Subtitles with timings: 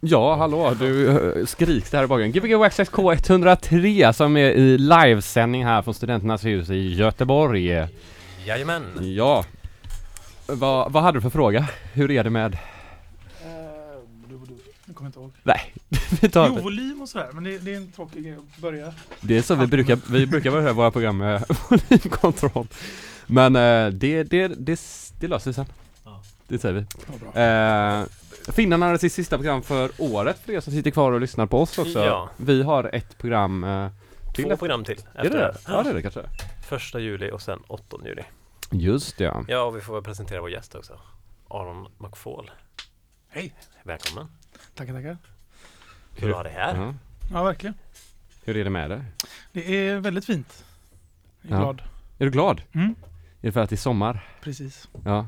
[0.00, 1.08] Ja, hallå, du
[1.40, 2.42] eh, skriks där i bakgrunden.
[2.42, 7.86] Gbg Waxxax K103 som är i livesändning här från Studenternas hus i Göteborg.
[8.46, 8.82] Jajamän.
[9.16, 9.44] Ja.
[10.46, 11.68] Vad, vad hade du för fråga?
[11.92, 12.54] Hur är det med...
[12.54, 12.60] Eh,
[14.86, 15.32] Jag kommer inte ihåg.
[15.42, 15.60] Nej,
[16.20, 18.92] vi tar Jo, volym och sådär, men det, det är en tråkig grej att börja.
[19.20, 22.66] Det är så vi brukar, vi brukar börja våra program med volymkontroll.
[23.26, 24.80] Men eh, det, det, det,
[25.20, 25.66] det löser vi sen.
[26.04, 26.22] Ja.
[26.48, 26.84] Det säger vi.
[27.06, 27.42] Ja, bra.
[27.42, 28.04] Eh,
[28.52, 31.60] Finnarna hade sitt sista program för året för er som sitter kvar och lyssnar på
[31.60, 31.98] oss också.
[32.04, 32.30] Ja.
[32.36, 33.90] Vi har ett program eh,
[34.34, 34.44] till.
[34.44, 35.56] Två program till Är det det?
[35.68, 36.22] Ja det är det kanske.
[36.68, 38.22] Första juli och sen 8 juli.
[38.70, 39.44] Just ja.
[39.48, 41.00] Ja, och vi får väl presentera vår gäst också.
[41.48, 42.50] Aron McFall.
[43.28, 43.54] Hej.
[43.82, 44.28] Välkommen.
[44.74, 45.16] Tackar, tackar.
[46.16, 46.76] Kul att ha dig här.
[46.76, 46.94] Ja.
[47.32, 47.74] Ja, verkligen.
[48.44, 49.02] Hur är det med dig?
[49.52, 50.64] Det är väldigt fint.
[51.42, 51.62] Jag är Ja.
[51.62, 51.82] glad.
[52.18, 52.62] Är du glad?
[52.72, 52.94] Mm,
[53.40, 54.28] Är det för att det är sommar?
[54.40, 54.88] precis.
[55.04, 55.26] Ja.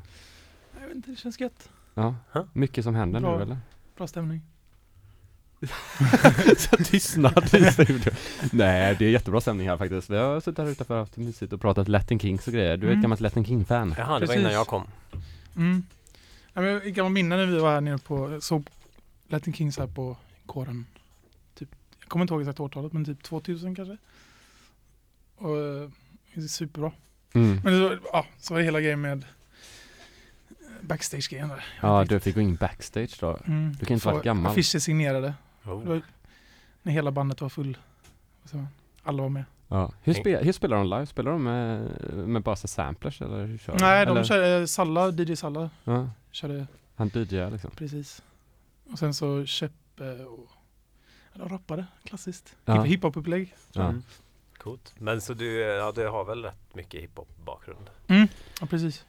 [0.80, 1.68] Jag vet inte, det känns gött.
[2.02, 2.15] Ja.
[2.33, 2.45] Huh?
[2.52, 3.37] Mycket som händer Bra.
[3.37, 3.59] nu eller?
[3.97, 4.41] Bra stämning.
[6.59, 8.15] Så tystnad i studion.
[8.52, 10.10] Nej, det är jättebra stämning här faktiskt.
[10.10, 12.77] Vi har suttit här utanför och haft mysigt och pratat Latin Kings och grejer.
[12.77, 13.02] Du är ett Mm.
[13.02, 13.95] gammalt Latin King-fan.
[13.99, 14.37] Jaha, det var Precis.
[14.37, 14.82] innan jag kom.
[15.57, 15.82] Mm.
[16.52, 18.68] Ja, men jag kan minna när vi var här nere på, såg
[19.29, 20.87] Latin Kings här på kåren.
[21.55, 21.68] Typ,
[22.01, 23.96] jag kommer inte ihåg exakt årtalet, men typ 2000 kanske.
[25.37, 25.90] Och eh,
[26.35, 26.93] det är superbra.
[27.33, 27.60] Mm.
[27.65, 29.24] Men det var, ja, så var det hela grejen med
[30.88, 31.64] backstage-grejen där.
[31.80, 33.38] Ja, du fick gå in backstage då.
[33.46, 33.72] Mm.
[33.80, 34.52] du kan inte vara gammal.
[34.52, 35.34] Affischer signerade.
[35.64, 35.82] Oh.
[35.84, 36.02] var,
[36.82, 37.78] när hela bandet var full.
[38.52, 38.68] man?
[39.02, 39.44] Alla var med.
[39.68, 39.92] Ja.
[40.02, 41.06] Hur, spe, hur spelar de live?
[41.06, 44.24] Spelar de med, med bara så samplers eller hur kör Nej, de eller?
[44.24, 46.66] körde Salla, DJ Salla Ja, körde
[46.96, 47.70] han DJar liksom.
[47.70, 48.22] precis.
[48.92, 50.48] Och sen så Cheppe och
[51.34, 52.56] de rappade klassiskt.
[52.64, 52.74] Ja.
[52.74, 53.54] Hip- Hiphop-upplägg.
[53.72, 53.82] Ja.
[53.88, 54.02] Mm.
[54.59, 54.94] Coolt.
[54.98, 57.90] Men så du, ja, du har väl rätt mycket hiphop bakgrund?
[58.60, 59.04] Ja, precis.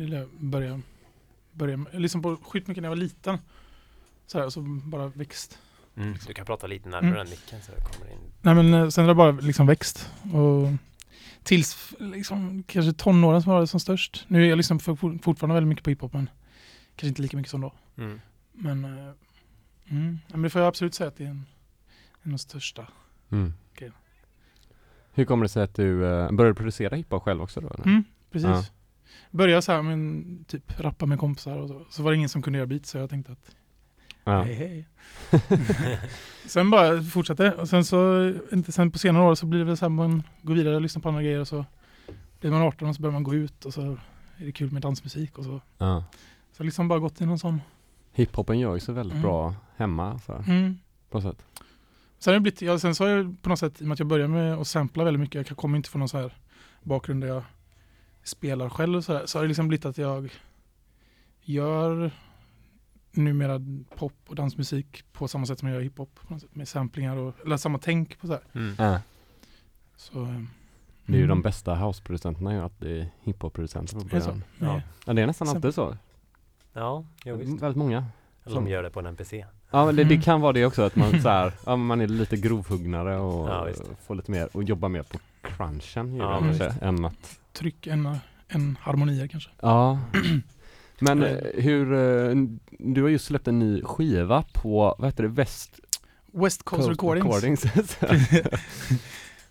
[0.00, 0.80] Jag börja,
[1.52, 3.38] börja lyssnade på sjukt mycket när jag var liten.
[4.26, 5.58] Så här, så bara växt.
[6.26, 7.18] Du kan prata lite närmare Mm.
[7.18, 8.18] den micken så det kommer in.
[8.42, 10.10] Nej men eh, sen har det bara liksom växt.
[10.22, 10.68] Och
[11.42, 14.24] tills liksom kanske tonåren som var det som störst.
[14.28, 16.30] Nu är jag liksom fortfarande väldigt mycket på hiphop men
[16.96, 17.72] kanske inte lika mycket som då.
[17.98, 18.20] Mm.
[18.52, 19.12] Men, eh,
[19.88, 21.46] mm, men det får jag absolut säga att det är en,
[22.22, 22.86] en av de största.
[23.30, 23.52] Mm.
[23.72, 23.90] Okej.
[25.12, 27.68] Hur kommer det sig att du uh, började producera hiphop själv också då?
[27.68, 27.86] Eller?
[27.86, 28.48] Mm, precis.
[28.48, 28.64] Ja.
[29.30, 31.84] Började så här med typ rappa med kompisar och så.
[31.90, 33.54] Så var det ingen som kunde göra beats så jag tänkte att
[34.24, 34.42] Ja.
[34.42, 34.88] hej hej.
[36.46, 39.76] sen bara fortsatte och sen så, inte sen på senare år så blir det väl
[39.76, 41.64] så här man går vidare och lyssnar på andra grejer och så
[42.40, 43.82] blir man 18 och så börjar man gå ut och så
[44.36, 45.60] är det kul med dansmusik och så.
[45.78, 46.04] Ja.
[46.52, 47.60] Så liksom bara gått i någon sån.
[48.12, 49.22] Hiphopen gör ju så väldigt Mm.
[49.22, 50.78] bra hemma så, här, Mm.
[51.10, 51.44] på något sätt.
[52.18, 53.92] Sen, har det blivit, ja, sen så har jag på något sätt, i och med
[53.92, 56.32] att jag började med att sampla väldigt mycket, jag kommer inte från någon så här
[56.82, 57.42] bakgrund där jag
[58.28, 60.30] spelar själv och så här, så har det liksom blivit att jag
[61.42, 62.10] gör
[63.12, 63.60] numera
[63.96, 66.20] pop och dansmusik på samma sätt som jag gör hiphop.
[66.50, 68.42] Med samplingar och, eller samma tänk på så här.
[68.54, 68.74] Mm.
[68.78, 69.00] Ja.
[69.96, 70.42] Så, eh,
[71.06, 71.28] Det är ju mm.
[71.28, 74.26] de bästa houseproducenterna ju att det är hiphop-producenter på Är det så?
[74.30, 74.44] början.
[74.58, 74.82] Nej.
[75.06, 75.96] Ja, det är nästan Sen- alltid så.
[76.72, 77.62] Ja, jo, visst.
[77.62, 78.04] Väldigt många.
[78.44, 79.46] Eller de gör det på en NPC.
[79.70, 80.22] Ja men det, det Mm.
[80.22, 83.68] kan vara det också att man så här, ja, man är lite grovhuggnare och Ja,
[84.06, 85.18] får lite mer och jobbar mer på
[85.58, 88.16] crunchen ju Ja, kanske, än att Tryck en,
[88.48, 89.50] en harmonier kanske.
[89.60, 89.98] Ja
[91.00, 91.30] Men Eh.
[91.32, 92.34] eh, hur, eh,
[92.78, 95.80] du har just släppt en ny skiva på, vad heter det, West
[96.32, 97.64] West Coast, Recordings.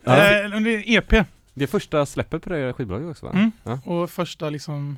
[0.04, 3.32] ja, Eh, det är EP det är första släppet på det skivbolaget också va?
[3.32, 3.52] Mm.
[3.64, 3.80] Ja.
[3.86, 4.98] och första liksom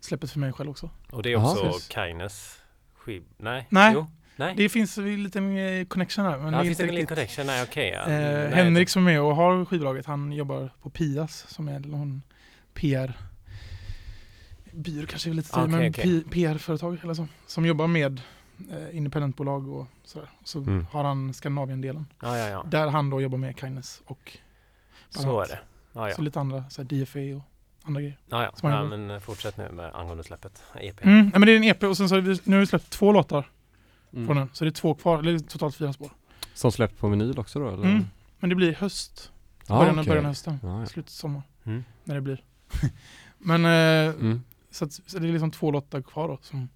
[0.00, 0.90] släppet för mig själv också.
[1.10, 1.72] Och det är också.
[1.88, 2.58] Kaines
[2.94, 3.22] skiv...
[3.36, 3.66] Nej?
[3.70, 3.92] Nej.
[3.94, 4.06] Jo.
[4.40, 4.54] Nej?
[4.56, 6.38] Det finns en liten connection här.
[6.38, 7.46] Men ja, det är finns en liten connection?
[7.46, 7.88] Nej, okej.
[7.88, 8.00] ja.
[8.00, 11.78] Eh, Nej, Henrik som är med och har skivbolaget, han jobbar på Pias som är
[11.80, 12.22] någon
[12.74, 13.12] PR
[14.72, 15.92] byrå kanske är lite Ah, okay, men.
[15.92, 17.26] P- PR-företag eller så.
[17.46, 18.20] Som jobbar med
[18.70, 20.28] eh, independentbolag och sådär.
[20.44, 20.86] Så Mm.
[20.90, 22.06] har han Skandinavien-delen.
[22.22, 22.64] Ja, ja, ja.
[22.70, 24.38] Där han då jobbar med Kindness och
[25.12, 25.58] bland Så är det.
[25.92, 27.42] Ja, så lite andra, så här DFA och
[27.82, 28.18] andra grejer.
[28.28, 30.62] Ja, men fortsätt nu med angående släppet.
[30.80, 31.04] EP.
[31.04, 32.66] Mm, nej, men det är en EP och sen så har vi, nu har vi
[32.66, 33.50] släppt två låtar
[34.12, 34.26] Mm.
[34.26, 34.48] från den.
[34.52, 36.10] Så det är två kvar, eller totalt fyra spår.
[36.54, 37.84] Som släppt på vinyl också då eller?
[37.84, 38.04] Mm.
[38.38, 39.32] Men det blir höst,
[39.68, 40.08] Ja, början, okej.
[40.08, 40.86] början av hösten, Ja, ja.
[40.86, 41.84] slutet av sommar, Mm.
[42.04, 42.44] när det blir.
[43.38, 44.42] men eh, Mm.
[44.70, 46.38] så, att, så det är liksom två låtar kvar då.
[46.42, 46.68] Som,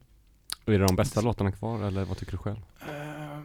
[0.64, 2.56] Och är det de bästa låtarna kvar eller vad tycker du själv?
[2.80, 3.40] eh,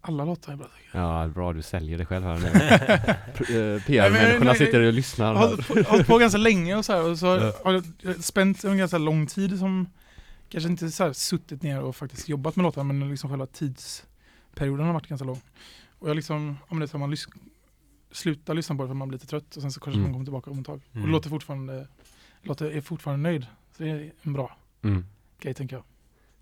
[0.00, 2.46] alla låtar är bra tycker Ja, bra du säljer det själv här nu.
[3.74, 5.34] Eh, PR-människorna nej, sitter och lyssnar jag.
[5.34, 5.50] Jag har
[5.90, 7.26] hållit på, jag ganska länge och så här, och så
[7.64, 7.72] har
[8.02, 9.86] jag spänt en ganska lång tid som
[10.48, 14.86] kanske inte så här suttit ner och faktiskt jobbat med låtarna men liksom själva tidsperioden
[14.86, 15.40] har varit ganska lång.
[15.98, 17.28] Och jag liksom, om det är så att man lys-
[18.10, 20.02] slutar lyssna på det för man blir lite trött och sen så kanske Mm.
[20.02, 20.80] man kommer tillbaka om ett tag.
[20.90, 21.06] Och Mm.
[21.06, 21.88] det låter fortfarande,
[22.42, 23.46] låter, är fortfarande nöjd.
[23.76, 25.04] Så det är en bra Mm.
[25.40, 25.84] grej tänker jag.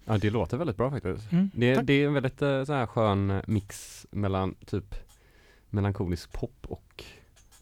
[0.04, 1.32] Ja, det låter väldigt bra faktiskt.
[1.32, 4.94] Mm, Det, det är en väldigt eh, så här skön eh, mix mellan typ
[5.70, 7.04] melankolisk pop och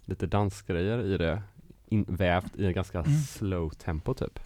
[0.04, 1.42] lite dansgrejer i det.
[1.88, 3.12] Invävt i en ganska Mm.
[3.20, 4.38] slow tempo typ.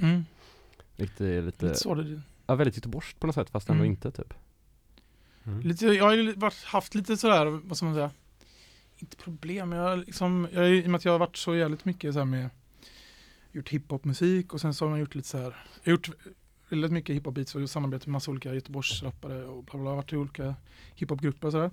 [0.98, 3.90] Är lite, lite så det, ja, väldigt göteborgskt på något sätt fast ändå Mm.
[3.92, 4.34] inte typ.
[5.44, 5.60] Mm.
[5.60, 8.10] lite, jag har ju varit, haft lite sådär, vad ska man säga,
[8.98, 11.84] inte problem, jag har liksom, jag, i och med att jag har varit så jävligt
[11.84, 12.50] mycket så här med,
[13.52, 15.44] gjort hiphopmusik och sen så har man gjort lite så här,
[15.82, 16.10] jag har gjort
[16.68, 20.16] väldigt mycket hiphop-beats och samarbetat med massa olika Göteborgsrappare och bla bla, bla varit i
[20.16, 20.54] olika
[20.94, 21.70] hiphopgrupper och sådär.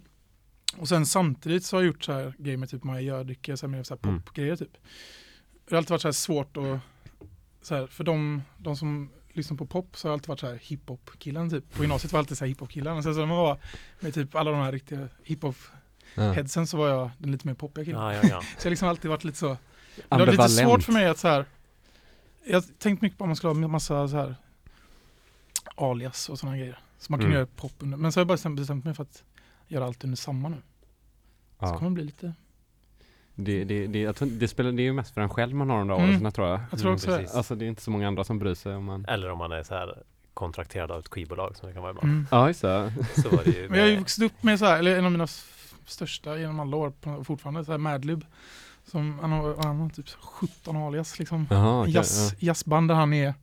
[0.77, 3.65] Och sen samtidigt så har jag gjort så här grejer med typ Maja Gördicke, så
[3.65, 4.21] här med så här Mm.
[4.21, 4.77] popgrejer typ.
[5.65, 6.79] Det har alltid varit så här svårt att,
[7.65, 10.47] så här, för de, de som lyssnar på pop så har jag alltid varit så
[10.47, 11.73] här hiphop-killen typ.
[11.73, 13.03] På gymnasiet var jag alltid så här hiphop-killen.
[13.03, 13.57] Sen så när man var
[13.99, 18.01] med typ alla de här riktiga hiphop-headsen så var jag den lite mer poppiga killen.
[18.01, 18.41] Ja, ja, ja.
[18.41, 19.57] Så jag har liksom alltid varit lite så.
[19.95, 21.45] Det var lite svårt för mig att så här.
[22.47, 24.35] Jag har tänkt mycket på om man skulle ha en massa så här
[25.75, 26.79] alias och sådana grejer.
[26.99, 27.35] Så man kan Mm.
[27.37, 27.97] göra pop under.
[27.97, 29.23] Men så har jag bara bestämt- bestämt mig för att
[29.67, 30.55] göra allt under samma nu.
[31.59, 31.77] Så Ja.
[31.77, 32.33] kommer det bli lite.
[33.35, 35.69] Det, det, det, jag tror, det, spelar, det är ju mest för en själv man
[35.69, 36.09] har de där Mm.
[36.21, 36.59] åren tror jag.
[36.71, 37.17] Jag tror Mm, också det.
[37.17, 37.35] precis.
[37.35, 39.51] Alltså det är inte så många andra som bryr sig om man Eller om man
[39.51, 40.03] är så här
[40.33, 42.09] kontrakterad av ett skivbolag som det kan vara ibland.
[42.09, 42.27] Mm.
[42.31, 42.93] Ja just det.
[43.21, 44.97] Så var det ju Men jag har ju med, vuxit upp med så här, eller
[44.97, 45.27] en av mina
[45.85, 48.25] största genom alla år fortfarande, så här Madlib.
[48.91, 51.47] Som han har, han har typ 17 alias liksom.
[51.49, 53.33] Jaha, okej, Jazz, jazzband där han är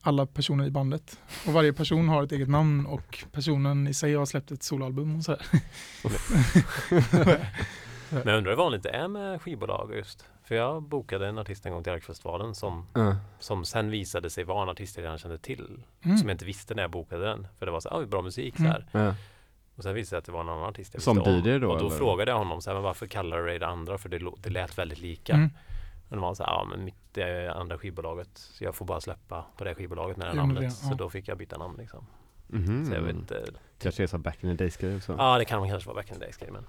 [0.00, 1.18] alla personer i bandet.
[1.46, 5.16] Och varje person har ett eget namn och personen i sig har släppt ett soloalbum
[5.16, 5.46] och sådär.
[8.10, 10.24] men jag undrar hur vanligt det är med skivbolag just.
[10.44, 12.86] För jag bokade en artist en gång till Arkfestivalen som.
[12.94, 13.16] Ja.
[13.38, 15.82] som sen visade sig vara en artist jag redan kände till.
[16.02, 16.16] Mm.
[16.18, 17.46] Som jag inte visste när jag bokade den.
[17.58, 18.72] För det var så här, ah, bra musik så Mm.
[18.72, 18.86] här.
[19.06, 19.14] Ja.
[19.76, 21.18] Och sen visade det sig att det var en annan artist jag Som.
[21.18, 21.96] DJ då, Och då eller?
[21.96, 23.98] frågade jag honom så här, men varför kallar du dig det andra?
[23.98, 25.32] För det, det lät väldigt lika.
[25.32, 25.50] Mm.
[26.08, 28.28] Men de var så här, ja men mitt är andra skivbolaget.
[28.34, 30.58] Så jag får bara släppa på det skivbolaget med det namnet.
[30.58, 30.70] det- ja.
[30.70, 32.06] Så då fick jag byta namn liksom.
[32.46, 32.86] Mhm.
[32.86, 33.44] Så jag vet inte.
[33.78, 35.14] Kanske är så back in the days grej också.
[35.18, 36.66] Ja det kan man kanske vara back in the days grej, men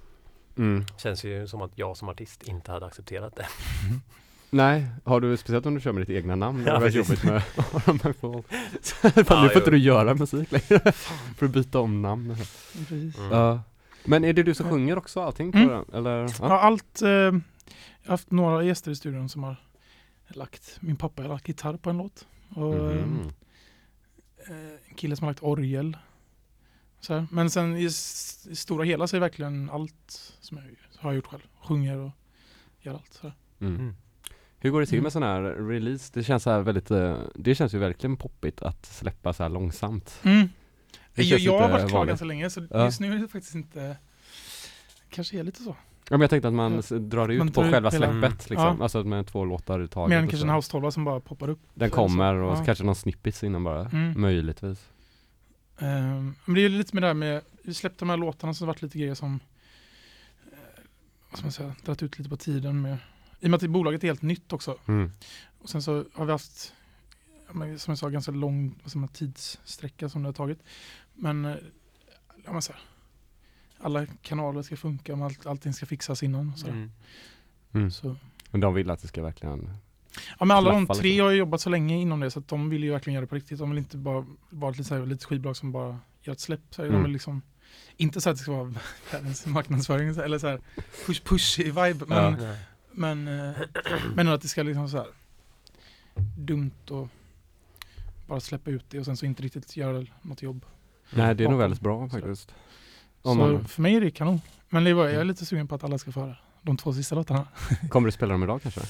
[0.58, 0.86] Mm.
[0.98, 3.46] känns ju som att jag som artist inte hade accepterat det.
[4.52, 6.64] Nej, har du speciellt om du kör med ditt egna namn?
[6.64, 7.24] Det Ja, väldigt precis.
[7.24, 8.44] jobbigt med få-
[9.26, 10.92] Fan, Nu får inte du göra musik längre.
[10.92, 12.36] Får du byta om namn.
[12.92, 13.12] Mm.
[13.32, 13.62] Ja.
[14.06, 15.70] Men är det du som sjunger också allting på Mm.
[15.70, 15.86] den?
[15.94, 16.18] Eller?
[16.24, 16.60] Ja, Ja.
[16.60, 17.32] allt, eh, jag
[18.04, 19.56] har haft några gäster i studion som har
[20.28, 22.28] lagt, min pappa har lagt gitarr på en låt.
[22.50, 23.32] Och Mhm.
[24.50, 24.56] eh,
[24.90, 25.98] en kille som har lagt orgel.
[27.00, 27.28] Så här.
[27.32, 27.90] Men sen i, i
[28.56, 30.64] stora hela så är verkligen allt som jag
[31.02, 31.42] har gjort själv.
[31.62, 32.12] Sjunger och
[32.82, 33.14] gör allt.
[33.14, 33.34] Så här.
[33.62, 33.76] Mm.
[33.76, 33.96] Mm.
[34.62, 35.04] Hur går det till Mm.
[35.04, 36.12] med sån här release?
[36.14, 39.50] Det känns så här väldigt, eh, det känns ju verkligen poppigt att släppa så här
[39.50, 40.20] långsamt.
[40.24, 40.50] Mm.
[41.16, 42.12] Det Jag, jag har varit klar vanligt.
[42.12, 42.86] ganska länge så Ja.
[42.86, 43.98] just nu är det faktiskt inte
[45.10, 45.70] kanske är lite så.
[46.10, 46.80] Ja, men jag tänkte att man Ja.
[46.80, 48.22] s- drar ut Man på själva släppet Mm.
[48.32, 48.56] liksom.
[48.56, 48.78] Ja.
[48.82, 50.10] Alltså med två låtar i taget.
[50.10, 51.60] Mer än kanske en house 12 som bara poppar upp.
[51.74, 52.64] Den så- kommer och ja.
[52.66, 53.86] kanske någon snippets innan bara.
[53.86, 54.22] Mm.
[54.22, 54.90] Möjligtvis.
[55.80, 58.62] Ehm, men det är lite med det här med, vi släppte de här låtarna så
[58.64, 59.40] har det varit lite grejer som,
[60.52, 60.58] eh,
[61.30, 62.98] vad ska man säga, dragit ut lite på tiden med,
[63.40, 64.78] i och med att bolaget är helt nytt också.
[64.88, 65.12] Mm.
[65.60, 66.74] Och sen så har vi haft,
[67.78, 70.60] som jag sa, ganska lång man, tidssträcka som det har tagit.
[71.14, 71.56] Men, eh,
[72.46, 72.82] ja, men så här,
[73.78, 76.58] alla kanaler ska funka, allt, allting ska fixas innan.
[76.58, 76.92] Så, Mm.
[77.74, 77.92] Mm.
[77.92, 78.16] så.
[78.52, 79.70] Men de vill att det ska verkligen
[80.40, 81.24] Ja, men alla de tre liksom.
[81.26, 83.30] har ju jobbat så länge inom det så att de vill ju verkligen göra det
[83.30, 83.60] på riktigt.
[83.60, 86.40] De vill inte bara vara ett lite, så här, lite skivbolag som bara gör ett
[86.40, 86.62] släpp.
[86.70, 87.04] Så här, De Mm.
[87.04, 87.42] vill liksom,
[87.98, 88.74] inte så att det ska vara
[89.12, 90.60] världens marknadsföring så- eller så här
[91.06, 92.06] push push i vibe.
[92.08, 92.56] Men, Ja.
[92.92, 93.56] men, eh,
[94.16, 95.08] men att det ska liksom så här
[96.38, 97.08] dumt och
[98.28, 100.66] bara släppa ut det och sen så inte riktigt göra något jobb.
[101.14, 102.54] Nej det är nog väldigt bra faktiskt.
[103.24, 104.42] Så man, för mig är det kanon.
[104.70, 106.94] Men det var, jag är lite sugen på att alla ska få höra de två
[106.94, 107.48] sista låtarna.
[107.90, 108.82] kommer du spela dem idag kanske?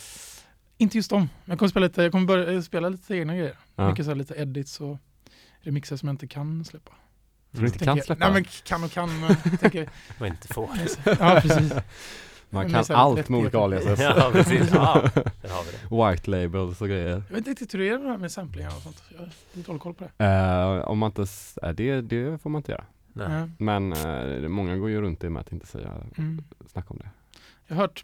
[0.81, 1.19] Inte just dem.
[1.21, 3.55] men Jag kommer spela lite, jag kommer börja eh, spela lite egna grejer.
[3.75, 3.89] Ja.
[3.89, 4.97] Mycket så här lite edits och
[5.61, 6.91] remixer som jag inte kan släppa.
[7.51, 8.05] Som du inte kan jag.
[8.05, 8.25] släppa?
[8.25, 10.69] Nej men kan och kan men tänker, Och inte får.
[11.05, 11.73] Ja precis.
[12.49, 13.99] man kan allt med olika aliases.
[13.99, 14.69] ja precis.
[14.73, 15.01] Ja,
[15.41, 16.11] där har vi det.
[16.11, 17.09] White labels och grejer.
[17.09, 19.03] Jag vet inte riktigt hur det är med det här med samplingar och sånt.
[19.11, 19.29] Jag har
[19.63, 20.25] dålig koll på det.
[20.25, 21.21] Eh, om man inte,
[21.63, 22.85] eh, det, det får man inte göra.
[23.13, 23.49] Nej.
[23.59, 26.43] Men eh, många går ju runt det med att inte säga, Mm.
[26.71, 27.09] snacka om det.
[27.67, 28.03] Jag har hört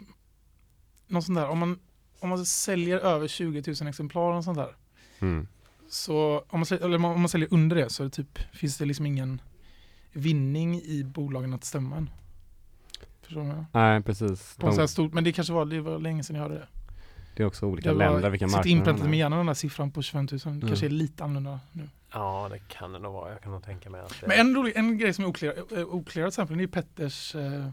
[1.06, 1.78] något sånt där, om man,
[2.20, 4.76] om man säljer över 20 000 exemplar och sånt där.
[5.20, 5.46] Mm.
[5.88, 8.78] Så om man, säljer, eller om man säljer under det så är det typ, finns
[8.78, 9.40] det liksom ingen
[10.12, 12.10] vinning i bolagen att stämma en.
[13.22, 13.64] Förstår du?
[13.72, 14.56] Nej precis.
[14.56, 16.66] På De, stor, men det kanske var, det var länge sedan jag hörde det.
[17.36, 19.18] det är också olika Det länder, vilka sitter marknader inpräntat i det är.
[19.18, 20.38] hjärnan den där siffran på 25 000.
[20.40, 20.66] Det Mm.
[20.68, 21.88] kanske är lite annorlunda nu.
[22.12, 23.30] Ja det kan det nog vara.
[23.32, 25.54] Jag kan nog tänka mig att det Men en, rolig, en grej som är oklar,
[25.78, 27.68] äh, oklar exempel det är Petters, eh,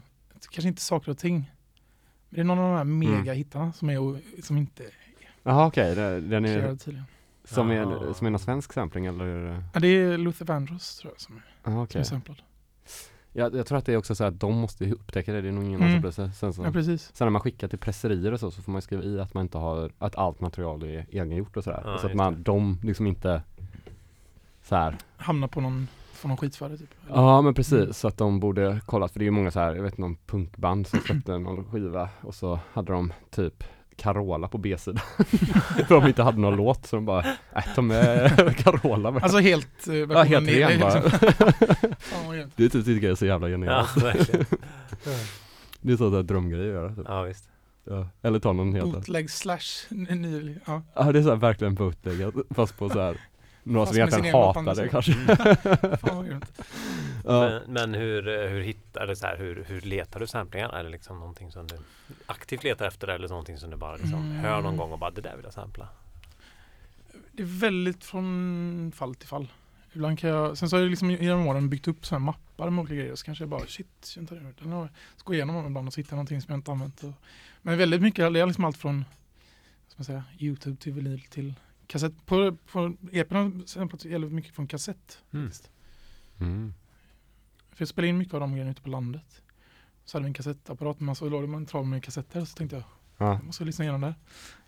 [0.50, 1.50] kanske inte saker och ting.
[2.34, 2.98] Det är någon av de här Mm.
[2.98, 4.90] mega hittarna som, är, som inte är
[5.42, 7.06] Jaha okej, det- den är, klarade tydligen.
[7.44, 8.14] Som är, Jaha.
[8.14, 9.62] som är någon svensk sampling eller?
[9.74, 12.00] Ja, det är Luther Vandross tror jag som är, Ah, som okej.
[12.00, 12.36] är samplad.
[13.32, 15.52] Jag, jag tror att det är också så att de måste upptäcka det, det är
[15.52, 15.98] nog ingen Mm.
[15.98, 16.32] annan som.
[16.32, 17.10] Sen, så, Ja, precis.
[17.14, 19.42] sen när man skickar till presserier och så, så får man skriva i att man
[19.42, 21.82] inte har, att allt material är egengjort och sådär.
[21.84, 22.40] Ja, så att man, det.
[22.42, 23.42] de liksom inte
[24.62, 24.96] så här.
[25.16, 25.88] Hamnar på någon,
[26.24, 26.88] får någon skit för det typ.
[27.06, 27.92] Eller- Ja men precis, Mm.
[27.92, 30.16] så att de borde kollat för det är ju många så här, jag vet någon
[30.26, 33.64] punkband som släppte någon skiva och så hade de typ
[33.96, 35.00] Carola på B-sidan.
[35.88, 37.24] för de inte hade någon låt så de bara,
[37.56, 39.22] äh, ta med Carola bara.
[39.22, 41.00] Alltså helt eh, Ja helt ner- ren bara.
[41.98, 42.52] Fan vad grymt.
[42.56, 43.96] Det typ tycker jag är så jävla Ja, genialt.
[44.02, 44.46] verkligen.
[45.80, 46.88] Det är så där drömgrej att göra.
[46.94, 47.04] Typ.
[47.08, 47.48] Ja, visst.
[47.84, 48.08] Ja.
[48.22, 50.82] Eller ta någon helt Bootleg slash ny, ja.
[50.94, 53.16] Ja det är så här verkligen bootleg fast på så här
[53.64, 55.12] några som egentligen egen hatar det kanske.
[55.96, 56.52] Fan vad grymt.
[57.26, 57.40] Ja.
[57.40, 60.68] Men, men hur, eh, hur hittar, eller så här, hur, hur letar du samplingar?
[60.68, 61.76] Är det liksom någonting som du
[62.26, 64.36] aktivt letar efter eller någonting som du bara liksom Mm.
[64.36, 65.88] hör någon gång och bara det där vill jag sampla?
[67.32, 69.52] Det är väldigt från fall till fall.
[69.92, 72.70] Ibland kan jag, sen så har jag liksom genom åren byggt upp så här mappar
[72.70, 75.56] med olika grejer så kanske jag bara shit, jag inte den har, så går igenom
[75.56, 77.02] dem ibland och så hittar jag någonting som jag inte använt.
[77.02, 77.12] Och,
[77.62, 79.04] men väldigt mycket, det är liksom allt från
[79.88, 81.54] ska man säga, Youtube till vinyl till
[81.86, 82.26] kassett.
[82.26, 83.62] På, på EPn
[84.04, 85.22] väldigt mycket från kassett.
[85.32, 85.46] Mm.
[85.46, 85.70] faktiskt.
[86.40, 86.74] Mm.
[87.70, 89.42] För jag spelade in mycket av de grejerna ute på landet.
[90.04, 92.76] Så hade vi en kassettapparat med massa, låg det en trav med kassetter så tänkte
[92.76, 92.84] jag,
[93.18, 93.32] Ja.
[93.32, 94.14] jag måste lyssna igenom där.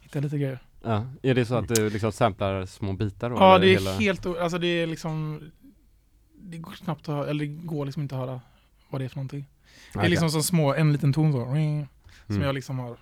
[0.00, 0.58] Hitta lite grejer.
[0.82, 1.06] ja.
[1.22, 3.36] Är det så att du liksom samplar små bitar då?
[3.36, 5.42] Ja, det är hela- helt, alltså det är liksom,
[6.34, 8.40] det går knappt att höra, eller det går liksom inte att höra
[8.90, 9.44] vad det är för någonting.
[9.92, 11.54] Det är liksom så små, en liten ton så, som
[12.28, 12.42] Mm.
[12.42, 12.96] jag liksom har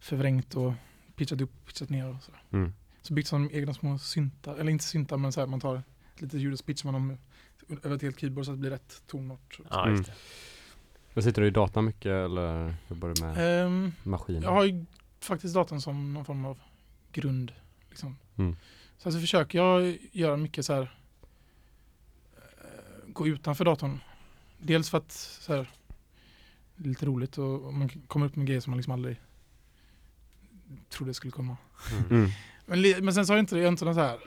[0.00, 0.72] förvrängt och
[1.16, 2.40] pitchat upp, pitchat ner och sådär.
[2.52, 2.72] Mm.
[3.06, 5.76] Så byggt som egna små syntar, eller inte syntar men så här, man tar
[6.14, 7.18] ett litet ljud och pitchar man dem
[7.82, 9.58] över ett helt keyboard så att det blir rätt tonart.
[9.70, 9.96] Ja, Mm.
[9.96, 10.14] just det.
[11.14, 14.42] Men sitter du i data mycket eller jobbar du med Ehm, maskiner?
[14.42, 14.84] jag har ju
[15.20, 16.58] faktiskt datorn som någon form av
[17.12, 17.52] grund.
[17.90, 18.16] Liksom.
[18.36, 18.56] Mm.
[18.98, 20.82] Så alltså försöker jag göra mycket så här
[22.36, 24.00] eh, gå utanför datorn.
[24.58, 25.70] Dels för att så här,
[26.76, 29.20] det är lite roligt och, och man kommer upp med grejer som man liksom aldrig
[30.88, 31.56] trodde skulle komma.
[32.10, 32.30] Mm.
[32.66, 34.18] Men, men sen så har jag inte, jag har inte någon så här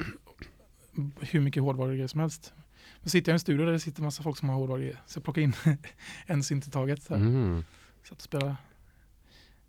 [1.19, 2.53] hur mycket hårdvarugrejer som helst.
[3.01, 5.17] Men sitter jag i en studio där det sitter massa folk som har hårdvarugrejer så
[5.17, 5.53] jag plockar in
[6.25, 7.03] en synt i taget.
[7.03, 7.21] Så här.
[7.21, 7.63] Mm.
[8.03, 8.55] Satt och spelade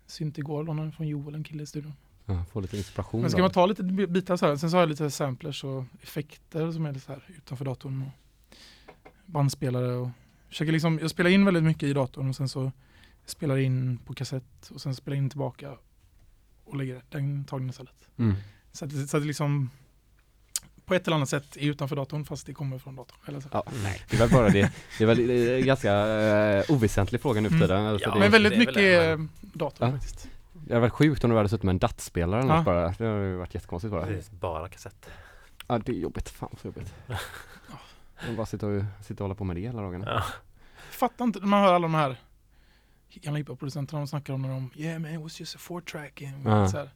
[0.07, 1.93] synt igår, lånade från Joel, en kille i studion.
[2.25, 3.43] Ja, få lite inspiration Men ska då.
[3.43, 6.71] man ta lite bi- bitar så här, sen så har jag lite samplers och effekter
[6.71, 8.01] som är lite så här utanför datorn.
[8.01, 8.55] Och
[9.25, 10.09] bandspelare och
[10.47, 12.71] försöker liksom, jag spelar in väldigt mycket i datorn och sen så
[13.25, 15.77] spelar in på kassett och sen spelar in tillbaka
[16.63, 18.09] och lägger den tagningen istället.
[18.17, 18.35] Mm.
[18.71, 19.69] Så att, det- så att liksom
[20.85, 23.17] på ett eller annat sätt är utanför datorn fast det kommer från datorn.
[23.27, 23.49] Eller så.
[23.51, 23.63] Ja,
[24.09, 24.71] det är väl bara det.
[24.97, 27.67] Det är väl det är en ganska eh, oväsentlig fråga nu för Mm.
[27.67, 27.85] tiden.
[27.85, 29.91] Alltså Ja, Men väldigt mycket är men- dator Ja.
[29.93, 30.27] faktiskt.
[30.53, 32.55] det hade varit sjukt om du hade suttit med en DAT-spelare eller Ja.
[32.55, 32.81] något bara.
[32.97, 34.05] Det hade ju varit jättekonstigt bara.
[34.05, 35.09] Precis, bara kassett.
[35.67, 36.93] Ja det är jobbigt, fan så jobbigt.
[38.27, 40.05] Man bara sitta och, sitta och hålla på med det hela dagarna.
[40.07, 40.23] Ja.
[40.91, 42.15] Fattar inte, när man hör alla de här
[43.13, 46.21] gamla hiphop-producenterna de snackar om när de Yeah man it was just a four track
[46.21, 46.67] and Ja.
[46.67, 46.89] så här.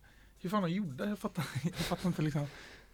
[0.46, 1.10] Hur fan de gjorde?
[1.10, 2.48] Jag fattar, jag fattar inte liksom.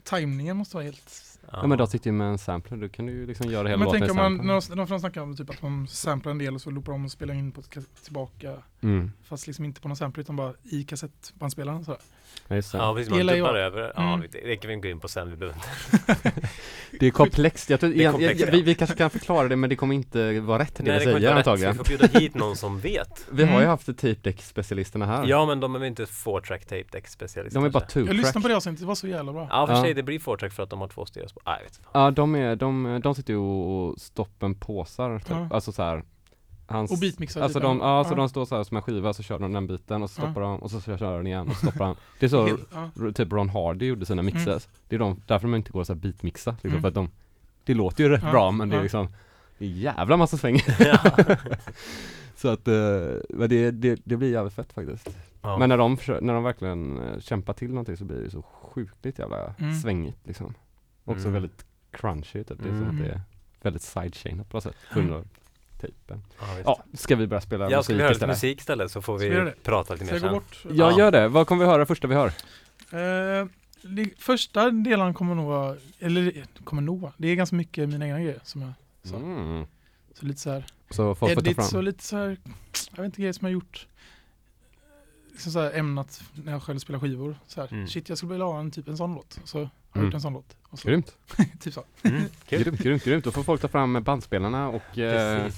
[0.03, 1.39] Tajmningen måste vara helt...
[1.51, 3.77] Ja men de sitter ju med en sampler, då kan du ju liksom göra hela
[3.77, 4.47] Men låten tänk i om man, samplen.
[4.47, 6.91] när de, när de snackar om typ att de samplar en del och så loopar
[6.91, 8.53] de och spelar in på ett tillbaka.
[8.81, 9.11] Mm.
[9.23, 11.85] Fast liksom inte på någon sampler utan bara i kassettbandspelaren.
[11.85, 11.99] Så här.
[11.99, 12.05] Ja,
[12.49, 12.77] just det.
[12.77, 13.07] Ja, precis.
[13.07, 13.65] Det Man gillar dubbar jag.
[13.65, 13.91] över.
[13.95, 14.27] Ja, Mm.
[14.31, 15.29] det kan vi gå in på sen.
[15.29, 16.31] Vi behöver inte.
[16.99, 18.51] Det är komplext, jag tror, Det är jag, komplext, jag, ja.
[18.51, 21.05] vi, vi kanske kan förklara det men det kommer inte vara rätt det Nej, vi
[21.05, 21.47] det kommer inte säger vara rätt.
[21.47, 21.71] antagligen.
[21.73, 23.25] Vi får bjuda hit någon som vet.
[23.31, 23.69] Vi har ju Mm.
[23.69, 25.25] haft tape deck specialisterna här.
[25.27, 27.59] Ja, men de är väl inte four track tape deck specialister.
[27.59, 29.47] De är bara two Jag lyssnade på det avsnittet, det var så jävla bra.
[29.51, 29.83] Ja, för Ja.
[29.83, 31.43] sig det blir four track för att de har två stereospår.
[31.45, 31.89] Nej, jag vet inte.
[31.93, 35.27] Ja de är, de, de sitter ju och stoppen påsar typ.
[35.29, 35.47] Ja.
[35.51, 36.03] Alltså så här.
[36.71, 37.67] Hans, Och beatmixar Alltså lite.
[37.67, 40.03] de, ja, så de står så här som en skiva så kör de den biten
[40.03, 40.25] och så Ja.
[40.25, 41.95] stoppar de och så kör de igen och så stoppar de.
[42.19, 44.69] Det är så Helt- typ Ron Hardy gjorde sina mixes.
[44.87, 46.81] Det är de, därför de inte går så här beatmixa liksom, Mm.
[46.81, 47.09] för att de
[47.63, 48.83] Det låter ju rätt Ja, bra men det är ja.
[48.83, 49.07] liksom
[49.57, 50.97] Det är jävla massa sväng Ja.
[52.35, 52.73] Så att, eh,
[53.29, 55.57] men det, det, det blir jävligt fett faktiskt Ja.
[55.57, 59.19] Men när de, när de verkligen eh, kämpar till någonting så blir det så sjukligt
[59.19, 59.75] jävla Mm.
[59.79, 60.53] svängigt liksom
[61.05, 61.33] Också Mm.
[61.33, 62.89] väldigt crunchy typ, det är som Mm.
[62.89, 63.21] att det är
[63.61, 65.23] väldigt sidechainat på något sätt, under
[65.81, 66.45] tejpen Ja.
[66.65, 68.35] Ja, ska vi börja spela Ja, ska musik vi höra lite istället?
[68.35, 70.31] musik istället så får vi prata lite mer jag sen.
[70.33, 70.57] bort?
[70.63, 70.99] Ja, Ja.
[70.99, 71.27] gör det.
[71.27, 72.27] Vad kommer vi höra första vi hör?
[72.91, 73.47] Eh,
[73.81, 78.05] det, första delen kommer nog vara, eller kommer nog vara, det är ganska mycket mina
[78.05, 78.71] egna grejer som jag
[79.03, 79.15] sa.
[79.15, 79.65] Mm.
[80.13, 82.37] Så lite så här Så edits och lite så här,
[82.91, 83.87] jag vet inte grejer som jag gjort.
[85.31, 87.35] Liksom så här ämnat när jag själv spelar skivor.
[87.47, 87.87] Så här, Mm.
[87.87, 89.39] shit jag skulle vilja ha en typ en sån låt.
[89.43, 90.05] Så har Mm.
[90.05, 90.55] gjort en sån låt.
[90.69, 91.15] Och så, Grymt,
[91.59, 91.83] typ så.
[92.03, 92.59] Mm, kul.
[92.63, 93.23] grymt, grymt, grymt.
[93.23, 95.49] Då får folk ta fram bandspelarna och eh,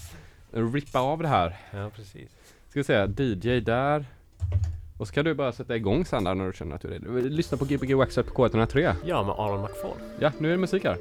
[0.51, 2.29] rippa av det här Ja, precis.
[2.69, 4.05] Ska vi säga DJ där
[4.97, 6.91] Och så kan du bara sätta igång sen där när du känner att du är
[6.91, 7.11] redo.
[7.29, 8.95] Lyssna på Gbg Waxxed på K103.
[9.05, 9.97] Ja, med Aron McFall.
[10.19, 10.97] Ja, nu är det musik här.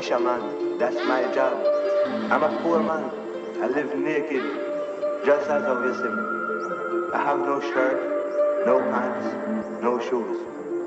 [0.00, 0.78] Fisherman.
[0.78, 1.60] That's my job.
[2.32, 3.04] I'm a poor man.
[3.62, 4.44] I live naked,
[5.26, 6.14] just as see.
[7.12, 10.38] I have no shirt, no pants, no shoes.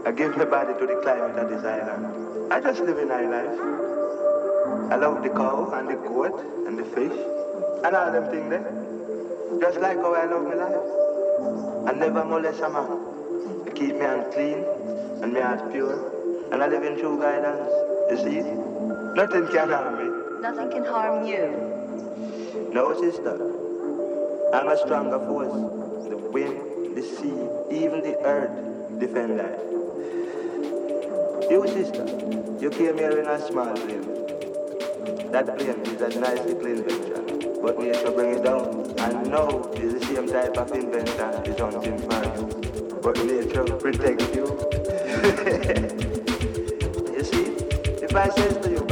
[0.08, 2.52] I give my body to the climate of this island.
[2.52, 3.60] I just live in my life.
[4.92, 7.18] I love the cow and the goat and the fish
[7.86, 8.66] and all them things there.
[9.62, 11.88] Just like how I love my life.
[11.88, 12.98] I never molest a man.
[13.68, 14.66] I keep me unclean
[15.22, 16.50] and my heart pure.
[16.52, 17.70] And I live in true guidance.
[18.10, 18.73] You see?
[19.16, 20.06] Nothing can harm me.
[20.42, 21.46] Nothing can harm you.
[22.74, 23.36] No, sister.
[24.52, 25.54] I'm a stronger force.
[26.10, 28.50] The wind, the sea, even the earth
[29.00, 29.54] defend I.
[31.48, 32.06] You, sister,
[32.60, 34.02] you came here in a small plane.
[35.32, 38.96] That plane is a nice little invention, but nature bring it down.
[38.98, 42.48] And now is the same type of invention is hunting for you,
[43.04, 44.46] but nature protects you.
[47.14, 47.54] you see,
[48.04, 48.84] if I says to you,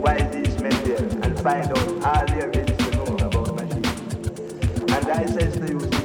[0.00, 3.86] wisest men there and find out all there is to know about machines.
[4.80, 5.99] And I says to you,